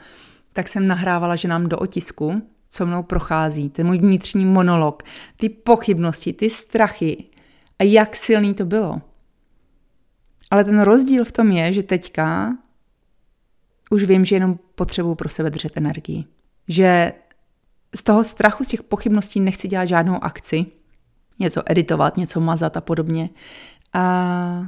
tak 0.53 0.69
jsem 0.69 0.87
nahrávala, 0.87 1.37
že 1.37 1.49
nám 1.49 1.67
do 1.67 1.79
otisku, 1.79 2.43
co 2.71 2.87
mnou 2.87 3.03
prochází, 3.03 3.71
ten 3.71 3.87
můj 3.87 3.99
vnitřní 3.99 4.45
monolog, 4.45 5.03
ty 5.37 5.49
pochybnosti, 5.49 6.33
ty 6.33 6.51
strachy, 6.51 7.25
a 7.79 7.85
jak 7.85 8.17
silný 8.17 8.55
to 8.55 8.65
bylo. 8.65 9.03
Ale 10.51 10.65
ten 10.65 10.81
rozdíl 10.81 11.25
v 11.25 11.33
tom 11.33 11.51
je, 11.51 11.73
že 11.73 11.83
teďka 11.83 12.57
už 13.91 14.05
vím, 14.05 14.25
že 14.25 14.37
jenom 14.37 14.59
potřebuju 14.75 15.15
pro 15.15 15.29
sebe 15.29 15.51
držet 15.51 15.77
energii. 15.77 16.25
Že 16.69 17.13
z 17.95 18.03
toho 18.03 18.25
strachu, 18.25 18.65
z 18.65 18.69
těch 18.69 18.83
pochybností 18.83 19.41
nechci 19.41 19.69
dělat 19.69 19.85
žádnou 19.85 20.25
akci, 20.25 20.67
něco 21.39 21.63
editovat, 21.67 22.17
něco 22.17 22.41
mazat 22.41 22.77
a 22.77 22.81
podobně. 22.81 23.31
A 23.93 24.67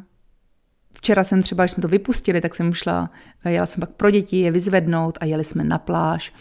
včera 0.94 1.24
jsem 1.24 1.42
třeba, 1.42 1.64
když 1.64 1.72
jsme 1.72 1.80
to 1.80 1.88
vypustili, 1.88 2.40
tak 2.40 2.54
jsem 2.54 2.74
šla, 2.74 3.10
jela 3.44 3.66
jsem 3.66 3.80
pak 3.80 3.90
pro 3.90 4.10
děti 4.10 4.36
je 4.36 4.50
vyzvednout 4.50 5.18
a 5.20 5.24
jeli 5.24 5.44
jsme 5.44 5.64
na 5.64 5.78
pláž 5.78 6.32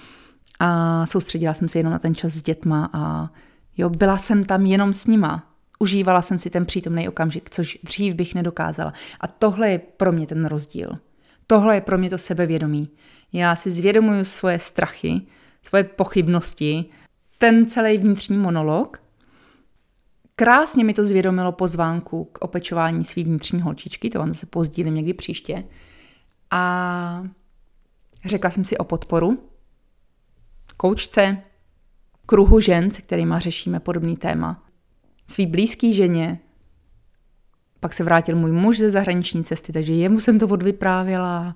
a 0.59 1.05
soustředila 1.05 1.53
jsem 1.53 1.67
se 1.67 1.79
jenom 1.79 1.93
na 1.93 1.99
ten 1.99 2.15
čas 2.15 2.33
s 2.33 2.41
dětma 2.41 2.89
a 2.93 3.29
jo, 3.77 3.89
byla 3.89 4.17
jsem 4.17 4.45
tam 4.45 4.65
jenom 4.65 4.93
s 4.93 5.05
nima. 5.05 5.56
Užívala 5.79 6.21
jsem 6.21 6.39
si 6.39 6.49
ten 6.49 6.65
přítomný 6.65 7.07
okamžik, 7.07 7.49
což 7.49 7.77
dřív 7.83 8.15
bych 8.15 8.35
nedokázala. 8.35 8.93
A 9.19 9.27
tohle 9.27 9.69
je 9.69 9.79
pro 9.79 10.11
mě 10.11 10.27
ten 10.27 10.45
rozdíl. 10.45 10.89
Tohle 11.47 11.75
je 11.75 11.81
pro 11.81 11.97
mě 11.97 12.09
to 12.09 12.17
sebevědomí. 12.17 12.89
Já 13.33 13.55
si 13.55 13.71
zvědomuju 13.71 14.23
svoje 14.23 14.59
strachy, 14.59 15.21
svoje 15.61 15.83
pochybnosti, 15.83 16.85
ten 17.37 17.65
celý 17.65 17.97
vnitřní 17.97 18.37
monolog. 18.37 19.01
Krásně 20.35 20.83
mi 20.83 20.93
to 20.93 21.05
zvědomilo 21.05 21.51
pozvánku 21.51 22.25
k 22.25 22.37
opečování 22.41 23.03
svý 23.03 23.23
vnitřní 23.23 23.61
holčičky, 23.61 24.09
to 24.09 24.19
vám 24.19 24.33
se 24.33 24.45
pozdílím 24.45 24.95
někdy 24.95 25.13
příště. 25.13 25.63
A 26.51 27.23
řekla 28.25 28.49
jsem 28.49 28.65
si 28.65 28.77
o 28.77 28.83
podporu, 28.83 29.49
koučce, 30.77 31.37
kruhu 32.25 32.59
žen, 32.59 32.91
se 32.91 33.01
kterými 33.01 33.35
řešíme 33.37 33.79
podobný 33.79 34.17
téma 34.17 34.66
svý 35.27 35.45
blízký 35.45 35.93
ženě. 35.93 36.39
Pak 37.79 37.93
se 37.93 38.03
vrátil 38.03 38.35
můj 38.35 38.51
muž 38.51 38.77
ze 38.77 38.91
zahraniční 38.91 39.43
cesty, 39.43 39.73
takže 39.73 39.93
jemu 39.93 40.19
jsem 40.19 40.39
to 40.39 40.47
odvyprávěla. 40.47 41.55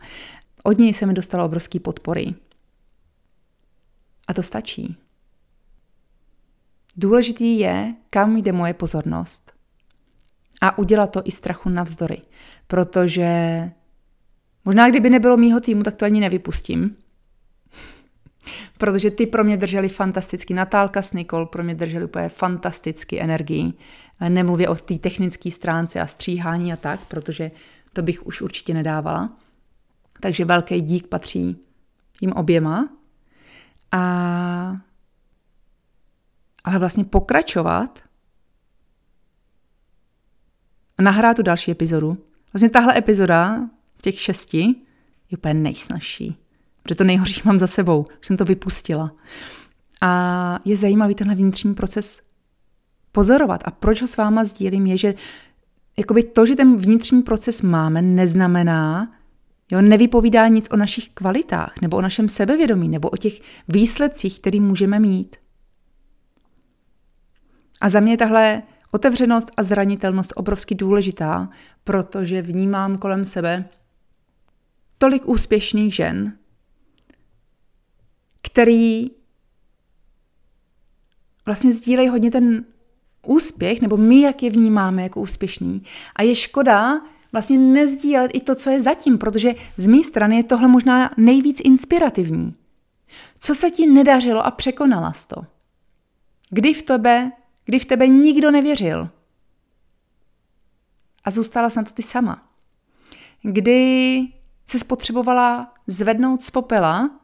Od 0.63 0.77
něj 0.77 0.93
se 0.93 1.05
mi 1.05 1.13
dostala 1.13 1.45
obrovský 1.45 1.79
podpory. 1.79 2.33
A 4.27 4.33
to 4.33 4.43
stačí. 4.43 4.97
Důležitý 6.95 7.59
je, 7.59 7.95
kam 8.09 8.37
jde 8.37 8.51
moje 8.51 8.73
pozornost. 8.73 9.51
A 10.61 10.77
udělat 10.77 11.11
to 11.11 11.21
i 11.25 11.31
strachu 11.31 11.69
navzdory. 11.69 12.21
Protože 12.67 13.29
možná 14.65 14.89
kdyby 14.89 15.09
nebylo 15.09 15.37
mýho 15.37 15.59
týmu, 15.59 15.83
tak 15.83 15.95
to 15.95 16.05
ani 16.05 16.19
nevypustím 16.19 16.97
protože 18.77 19.11
ty 19.11 19.25
pro 19.25 19.43
mě 19.43 19.57
drželi 19.57 19.89
fantasticky. 19.89 20.53
Natálka 20.53 21.01
s 21.01 21.13
Nikol 21.13 21.45
pro 21.45 21.63
mě 21.63 21.75
drželi 21.75 22.05
úplně 22.05 22.29
fantasticky 22.29 23.21
energii. 23.21 23.73
Nemluvě 24.29 24.69
o 24.69 24.75
té 24.75 24.97
technické 24.97 25.51
stránce 25.51 26.01
a 26.01 26.07
stříhání 26.07 26.73
a 26.73 26.75
tak, 26.75 26.99
protože 26.99 27.51
to 27.93 28.01
bych 28.01 28.25
už 28.25 28.41
určitě 28.41 28.73
nedávala. 28.73 29.37
Takže 30.19 30.45
velký 30.45 30.81
dík 30.81 31.07
patří 31.07 31.57
jim 32.21 32.31
oběma. 32.31 32.89
A 33.91 34.77
ale 36.63 36.79
vlastně 36.79 37.03
pokračovat 37.03 38.03
nahrát 41.01 41.37
tu 41.37 41.43
další 41.43 41.71
epizodu. 41.71 42.17
Vlastně 42.53 42.69
tahle 42.69 42.97
epizoda 42.97 43.69
z 43.95 44.01
těch 44.01 44.19
šesti 44.19 44.75
je 45.31 45.37
úplně 45.37 45.53
nejsnažší. 45.53 46.37
Protože 46.83 46.95
to 46.95 47.03
nejhorší 47.03 47.41
mám 47.45 47.59
za 47.59 47.67
sebou, 47.67 48.05
už 48.19 48.27
jsem 48.27 48.37
to 48.37 48.45
vypustila. 48.45 49.11
A 50.01 50.59
je 50.65 50.77
zajímavý 50.77 51.15
tenhle 51.15 51.35
vnitřní 51.35 51.73
proces 51.73 52.21
pozorovat. 53.11 53.61
A 53.65 53.71
proč 53.71 54.01
ho 54.01 54.07
s 54.07 54.17
váma 54.17 54.45
sdílím, 54.45 54.85
je, 54.85 54.97
že 54.97 55.13
jakoby 55.97 56.23
to, 56.23 56.45
že 56.45 56.55
ten 56.55 56.77
vnitřní 56.77 57.21
proces 57.21 57.61
máme, 57.61 58.01
neznamená, 58.01 59.11
jo, 59.71 59.81
nevypovídá 59.81 60.47
nic 60.47 60.67
o 60.71 60.77
našich 60.77 61.09
kvalitách, 61.09 61.81
nebo 61.81 61.97
o 61.97 62.01
našem 62.01 62.29
sebevědomí, 62.29 62.89
nebo 62.89 63.09
o 63.09 63.17
těch 63.17 63.41
výsledcích, 63.67 64.39
které 64.39 64.59
můžeme 64.59 64.99
mít. 64.99 65.35
A 67.81 67.89
za 67.89 67.99
mě 67.99 68.17
tahle 68.17 68.63
otevřenost 68.91 69.51
a 69.57 69.63
zranitelnost 69.63 70.33
obrovsky 70.35 70.75
důležitá, 70.75 71.49
protože 71.83 72.41
vnímám 72.41 72.97
kolem 72.97 73.25
sebe 73.25 73.65
tolik 74.97 75.27
úspěšných 75.27 75.95
žen, 75.95 76.37
který 78.51 79.11
vlastně 81.45 81.73
sdílejí 81.73 82.09
hodně 82.09 82.31
ten 82.31 82.65
úspěch, 83.27 83.81
nebo 83.81 83.97
my, 83.97 84.21
jak 84.21 84.43
je 84.43 84.49
vnímáme 84.49 85.03
jako 85.03 85.21
úspěšný. 85.21 85.83
A 86.15 86.23
je 86.23 86.35
škoda 86.35 87.01
vlastně 87.31 87.57
nezdílet 87.57 88.31
i 88.33 88.39
to, 88.39 88.55
co 88.55 88.69
je 88.69 88.81
zatím, 88.81 89.17
protože 89.17 89.55
z 89.77 89.87
mé 89.87 90.03
strany 90.03 90.37
je 90.37 90.43
tohle 90.43 90.67
možná 90.67 91.11
nejvíc 91.17 91.61
inspirativní. 91.63 92.55
Co 93.39 93.55
se 93.55 93.71
ti 93.71 93.87
nedařilo 93.87 94.45
a 94.45 94.51
překonala 94.51 95.13
to? 95.27 95.41
Kdy 96.49 96.73
v 96.73 96.81
tebe, 96.81 97.31
kdy 97.65 97.79
v 97.79 97.85
tebe 97.85 98.07
nikdo 98.07 98.51
nevěřil? 98.51 99.09
A 101.23 101.31
zůstala 101.31 101.69
jsi 101.69 101.79
na 101.79 101.83
to 101.83 101.93
ty 101.93 102.03
sama. 102.03 102.47
Kdy 103.41 104.21
se 104.67 104.79
spotřebovala 104.79 105.73
zvednout 105.87 106.43
z 106.43 106.51
popela 106.51 107.20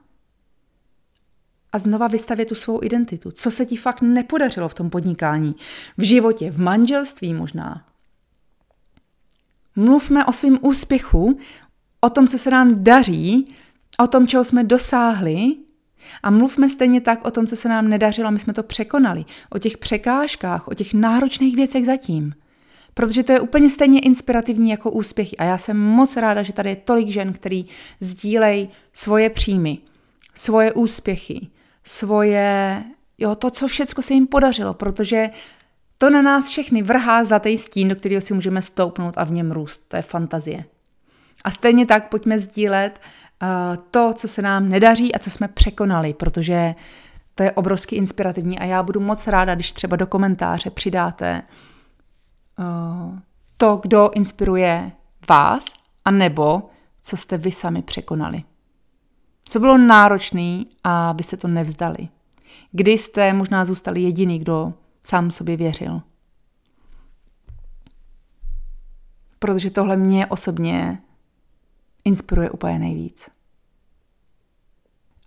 a 1.77 1.79
znova 1.79 2.07
vystavět 2.07 2.45
tu 2.45 2.55
svou 2.55 2.83
identitu. 2.83 3.31
Co 3.31 3.51
se 3.51 3.65
ti 3.65 3.75
fakt 3.75 4.01
nepodařilo 4.01 4.69
v 4.69 4.73
tom 4.73 4.89
podnikání, 4.89 5.55
v 5.97 6.01
životě, 6.01 6.51
v 6.51 6.59
manželství 6.59 7.33
možná. 7.33 7.85
Mluvme 9.75 10.25
o 10.25 10.33
svém 10.33 10.59
úspěchu, 10.61 11.39
o 12.01 12.09
tom, 12.09 12.27
co 12.27 12.37
se 12.37 12.49
nám 12.49 12.83
daří, 12.83 13.55
o 13.99 14.07
tom, 14.07 14.27
čeho 14.27 14.43
jsme 14.43 14.63
dosáhli 14.63 15.55
a 16.23 16.31
mluvme 16.31 16.69
stejně 16.69 17.01
tak 17.01 17.25
o 17.25 17.31
tom, 17.31 17.47
co 17.47 17.55
se 17.55 17.69
nám 17.69 17.89
nedařilo, 17.89 18.31
my 18.31 18.39
jsme 18.39 18.53
to 18.53 18.63
překonali, 18.63 19.25
o 19.49 19.59
těch 19.59 19.77
překážkách, 19.77 20.67
o 20.67 20.73
těch 20.73 20.93
náročných 20.93 21.55
věcech 21.55 21.85
zatím. 21.85 22.33
Protože 22.93 23.23
to 23.23 23.31
je 23.31 23.39
úplně 23.39 23.69
stejně 23.69 23.99
inspirativní 23.99 24.69
jako 24.69 24.91
úspěchy. 24.91 25.37
A 25.37 25.43
já 25.43 25.57
jsem 25.57 25.77
moc 25.77 26.17
ráda, 26.17 26.43
že 26.43 26.53
tady 26.53 26.69
je 26.69 26.75
tolik 26.75 27.07
žen, 27.07 27.33
který 27.33 27.65
sdílejí 27.99 28.69
svoje 28.93 29.29
příjmy, 29.29 29.77
svoje 30.35 30.73
úspěchy, 30.73 31.47
svoje, 31.88 32.84
jo, 33.17 33.36
to, 33.36 33.50
co 33.50 33.67
všechno 33.67 34.04
se 34.04 34.13
jim 34.13 34.28
podařilo, 34.28 34.73
protože 34.73 35.30
to 35.97 36.10
na 36.10 36.21
nás 36.21 36.47
všechny 36.47 36.82
vrhá 36.82 37.23
zlatý 37.23 37.58
stín, 37.58 37.88
do 37.88 37.95
kterého 37.95 38.21
si 38.21 38.34
můžeme 38.34 38.62
stoupnout 38.62 39.13
a 39.17 39.23
v 39.23 39.32
něm 39.32 39.52
růst. 39.52 39.84
To 39.88 39.95
je 39.95 40.02
fantazie. 40.02 40.65
A 41.43 41.52
stejně 41.52 41.86
tak 41.86 42.10
pojďme 42.10 42.39
sdílet 42.39 43.02
uh, 43.41 43.84
to, 43.91 44.13
co 44.13 44.28
se 44.28 44.41
nám 44.41 44.69
nedaří 44.69 45.15
a 45.15 45.19
co 45.19 45.30
jsme 45.30 45.47
překonali, 45.47 46.13
protože 46.13 46.76
to 47.36 47.43
je 47.43 47.52
obrovsky 47.52 47.95
inspirativní 47.95 48.60
a 48.60 48.65
já 48.65 48.84
budu 48.84 49.00
moc 49.00 49.28
ráda, 49.28 49.56
když 49.56 49.71
třeba 49.71 49.97
do 49.97 50.08
komentáře 50.08 50.69
přidáte 50.69 51.43
uh, 52.60 53.19
to, 53.58 53.80
kdo 53.82 54.12
inspiruje 54.13 54.91
vás, 55.30 55.65
a 56.06 56.12
nebo 56.12 56.69
co 57.02 57.17
jste 57.17 57.38
vy 57.38 57.52
sami 57.52 57.82
překonali. 57.82 58.43
Co 59.49 59.60
bylo 59.60 59.77
náročné 59.77 60.63
a 60.83 61.13
byste 61.13 61.38
to 61.38 61.47
nevzdali. 61.47 62.07
Kdy 62.71 62.91
jste 62.91 63.33
možná 63.33 63.65
zůstali 63.65 64.01
jediný, 64.01 64.39
kdo 64.39 64.73
sám 65.03 65.31
sobě 65.31 65.57
věřil. 65.57 66.01
Protože 69.39 69.71
tohle 69.71 69.97
mě 69.97 70.27
osobně 70.27 71.01
inspiruje 72.05 72.49
úplně 72.49 72.79
nejvíc. 72.79 73.29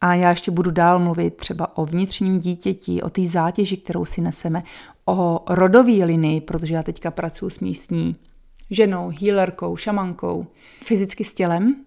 A 0.01 0.15
já 0.15 0.31
ještě 0.31 0.51
budu 0.51 0.71
dál 0.71 0.99
mluvit 0.99 1.37
třeba 1.37 1.77
o 1.77 1.87
vnitřním 1.87 2.39
dítěti, 2.39 3.03
o 3.03 3.11
té 3.11 3.27
zátěži, 3.27 3.77
kterou 3.77 4.05
si 4.05 4.21
neseme, 4.21 4.63
o 5.05 5.45
rodové 5.49 6.05
linii, 6.05 6.41
protože 6.41 6.75
já 6.75 6.83
teďka 6.83 7.11
pracuji 7.11 7.51
s 7.51 7.61
místní 7.61 8.17
ženou, 8.71 9.13
healerkou, 9.21 9.77
šamankou, 9.77 10.47
fyzicky 10.85 11.25
s 11.25 11.35
tělem. 11.35 11.85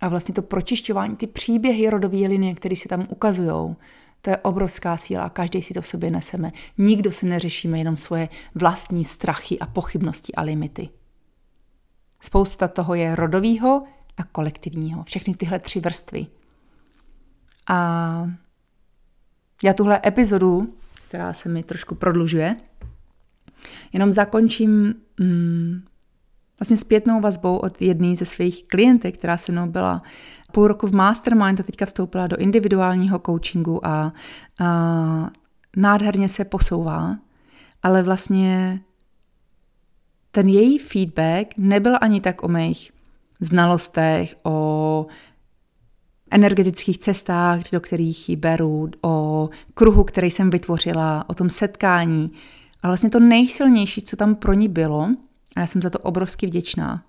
A 0.00 0.08
vlastně 0.08 0.34
to 0.34 0.42
pročišťování, 0.42 1.16
ty 1.16 1.26
příběhy 1.26 1.90
rodové 1.90 2.18
linie, 2.18 2.54
které 2.54 2.76
se 2.76 2.88
tam 2.88 3.06
ukazují, 3.08 3.76
to 4.20 4.30
je 4.30 4.36
obrovská 4.36 4.96
síla, 4.96 5.28
každý 5.28 5.62
si 5.62 5.74
to 5.74 5.82
v 5.82 5.86
sobě 5.86 6.10
neseme. 6.10 6.52
Nikdo 6.78 7.12
si 7.12 7.26
neřešíme 7.26 7.78
jenom 7.78 7.96
svoje 7.96 8.28
vlastní 8.54 9.04
strachy 9.04 9.58
a 9.58 9.66
pochybnosti 9.66 10.34
a 10.34 10.42
limity. 10.42 10.88
Spousta 12.20 12.68
toho 12.68 12.94
je 12.94 13.16
rodového 13.16 13.84
a 14.16 14.24
kolektivního. 14.24 15.04
Všechny 15.04 15.34
tyhle 15.34 15.58
tři 15.58 15.80
vrstvy. 15.80 16.26
A 17.68 18.30
já 19.64 19.72
tuhle 19.72 20.00
epizodu, 20.06 20.74
která 21.08 21.32
se 21.32 21.48
mi 21.48 21.62
trošku 21.62 21.94
prodlužuje, 21.94 22.56
jenom 23.92 24.12
zakončím 24.12 24.94
mm, 25.20 25.82
vlastně 26.60 26.76
zpětnou 26.76 27.20
vazbou 27.20 27.56
od 27.56 27.82
jedné 27.82 28.16
ze 28.16 28.24
svých 28.24 28.68
klientek, 28.68 29.18
která 29.18 29.36
se 29.36 29.52
mnou 29.52 29.66
byla 29.66 30.02
půl 30.52 30.68
roku 30.68 30.86
v 30.86 30.94
mastermind 30.94 31.60
a 31.60 31.62
teďka 31.62 31.86
vstoupila 31.86 32.26
do 32.26 32.36
individuálního 32.36 33.18
coachingu 33.26 33.86
a, 33.86 34.12
a 34.60 35.30
nádherně 35.76 36.28
se 36.28 36.44
posouvá, 36.44 37.16
ale 37.82 38.02
vlastně 38.02 38.80
ten 40.30 40.48
její 40.48 40.78
feedback 40.78 41.54
nebyl 41.56 41.96
ani 42.00 42.20
tak 42.20 42.42
o 42.42 42.48
mých 42.48 42.92
znalostech, 43.40 44.36
o 44.42 45.06
energetických 46.30 46.98
cestách, 46.98 47.60
do 47.72 47.80
kterých 47.80 48.28
ji 48.28 48.36
beru, 48.36 48.90
o 49.02 49.48
kruhu, 49.74 50.04
který 50.04 50.30
jsem 50.30 50.50
vytvořila, 50.50 51.24
o 51.28 51.34
tom 51.34 51.50
setkání. 51.50 52.32
A 52.82 52.88
vlastně 52.88 53.10
to 53.10 53.20
nejsilnější, 53.20 54.02
co 54.02 54.16
tam 54.16 54.34
pro 54.34 54.52
ní 54.52 54.68
bylo, 54.68 55.08
a 55.56 55.60
já 55.60 55.66
jsem 55.66 55.82
za 55.82 55.90
to 55.90 55.98
obrovsky 55.98 56.46
vděčná, 56.46 57.04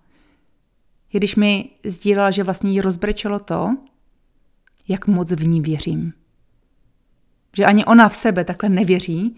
je 1.13 1.19
když 1.19 1.35
mi 1.35 1.69
sdílela, 1.85 2.31
že 2.31 2.43
vlastně 2.43 2.71
jí 2.71 2.81
rozbrečelo 2.81 3.39
to, 3.39 3.77
jak 4.87 5.07
moc 5.07 5.31
v 5.31 5.47
ní 5.47 5.61
věřím. 5.61 6.13
Že 7.57 7.65
ani 7.65 7.85
ona 7.85 8.09
v 8.09 8.15
sebe 8.15 8.43
takhle 8.43 8.69
nevěří, 8.69 9.35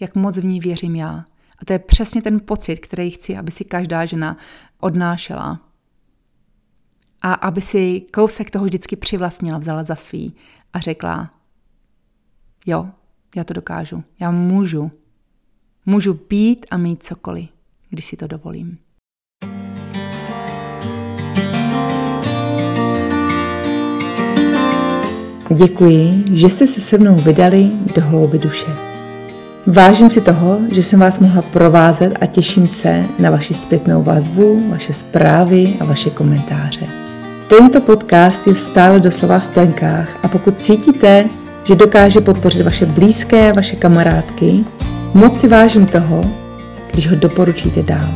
jak 0.00 0.14
moc 0.14 0.38
v 0.38 0.44
ní 0.44 0.60
věřím 0.60 0.96
já. 0.96 1.24
A 1.58 1.64
to 1.64 1.72
je 1.72 1.78
přesně 1.78 2.22
ten 2.22 2.40
pocit, 2.40 2.76
který 2.76 3.10
chci, 3.10 3.36
aby 3.36 3.50
si 3.50 3.64
každá 3.64 4.04
žena 4.06 4.36
odnášela. 4.80 5.60
A 7.22 7.34
aby 7.34 7.62
si 7.62 8.00
kousek 8.12 8.50
toho 8.50 8.64
vždycky 8.64 8.96
přivlastnila, 8.96 9.58
vzala 9.58 9.82
za 9.82 9.94
svý 9.94 10.36
a 10.72 10.80
řekla, 10.80 11.34
jo, 12.66 12.90
já 13.36 13.44
to 13.44 13.54
dokážu, 13.54 14.04
já 14.20 14.30
můžu. 14.30 14.90
Můžu 15.86 16.14
být 16.28 16.66
a 16.70 16.76
mít 16.76 17.02
cokoliv, 17.02 17.48
když 17.90 18.06
si 18.06 18.16
to 18.16 18.26
dovolím. 18.26 18.78
Děkuji, 25.54 26.24
že 26.32 26.50
jste 26.50 26.66
se 26.66 26.80
se 26.80 26.98
mnou 26.98 27.14
vydali 27.14 27.70
do 27.96 28.02
hlouby 28.02 28.38
duše. 28.38 28.66
Vážím 29.66 30.10
si 30.10 30.20
toho, 30.20 30.58
že 30.72 30.82
jsem 30.82 31.00
vás 31.00 31.18
mohla 31.18 31.42
provázet 31.42 32.16
a 32.20 32.26
těším 32.26 32.68
se 32.68 33.04
na 33.18 33.30
vaši 33.30 33.54
zpětnou 33.54 34.02
vazbu, 34.02 34.70
vaše 34.70 34.92
zprávy 34.92 35.74
a 35.80 35.84
vaše 35.84 36.10
komentáře. 36.10 36.86
Tento 37.48 37.80
podcast 37.80 38.46
je 38.46 38.54
stále 38.54 39.00
doslova 39.00 39.38
v 39.38 39.48
plenkách 39.48 40.08
a 40.22 40.28
pokud 40.28 40.60
cítíte, 40.60 41.28
že 41.64 41.74
dokáže 41.74 42.20
podpořit 42.20 42.62
vaše 42.62 42.86
blízké, 42.86 43.52
vaše 43.52 43.76
kamarádky, 43.76 44.64
moc 45.14 45.40
si 45.40 45.48
vážím 45.48 45.86
toho, 45.86 46.20
když 46.92 47.08
ho 47.08 47.16
doporučíte 47.16 47.82
dál. 47.82 48.08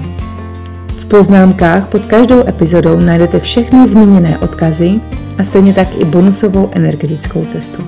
V 0.87 1.07
poznámkách 1.07 1.87
pod 1.87 2.07
každou 2.07 2.49
epizodou 2.49 2.99
najdete 2.99 3.41
všechny 3.41 3.89
zmíněné 3.89 4.39
odkazy 4.39 4.91
a 5.39 5.45
stejně 5.45 5.73
tak 5.73 5.89
i 5.99 6.05
bonusovou 6.05 6.71
energetickou 6.73 7.45
cestu. 7.45 7.85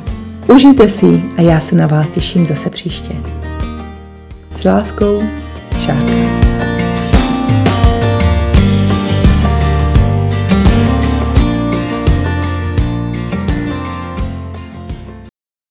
Užijte 0.55 0.89
si 0.89 1.23
a 1.37 1.43
já 1.43 1.61
se 1.61 1.77
na 1.77 1.87
vás 1.87 2.09
těším 2.09 2.47
zase 2.47 2.71
příště. 2.71 3.13
S 4.51 4.65
láskou, 4.65 5.23
Šárka. 5.81 6.46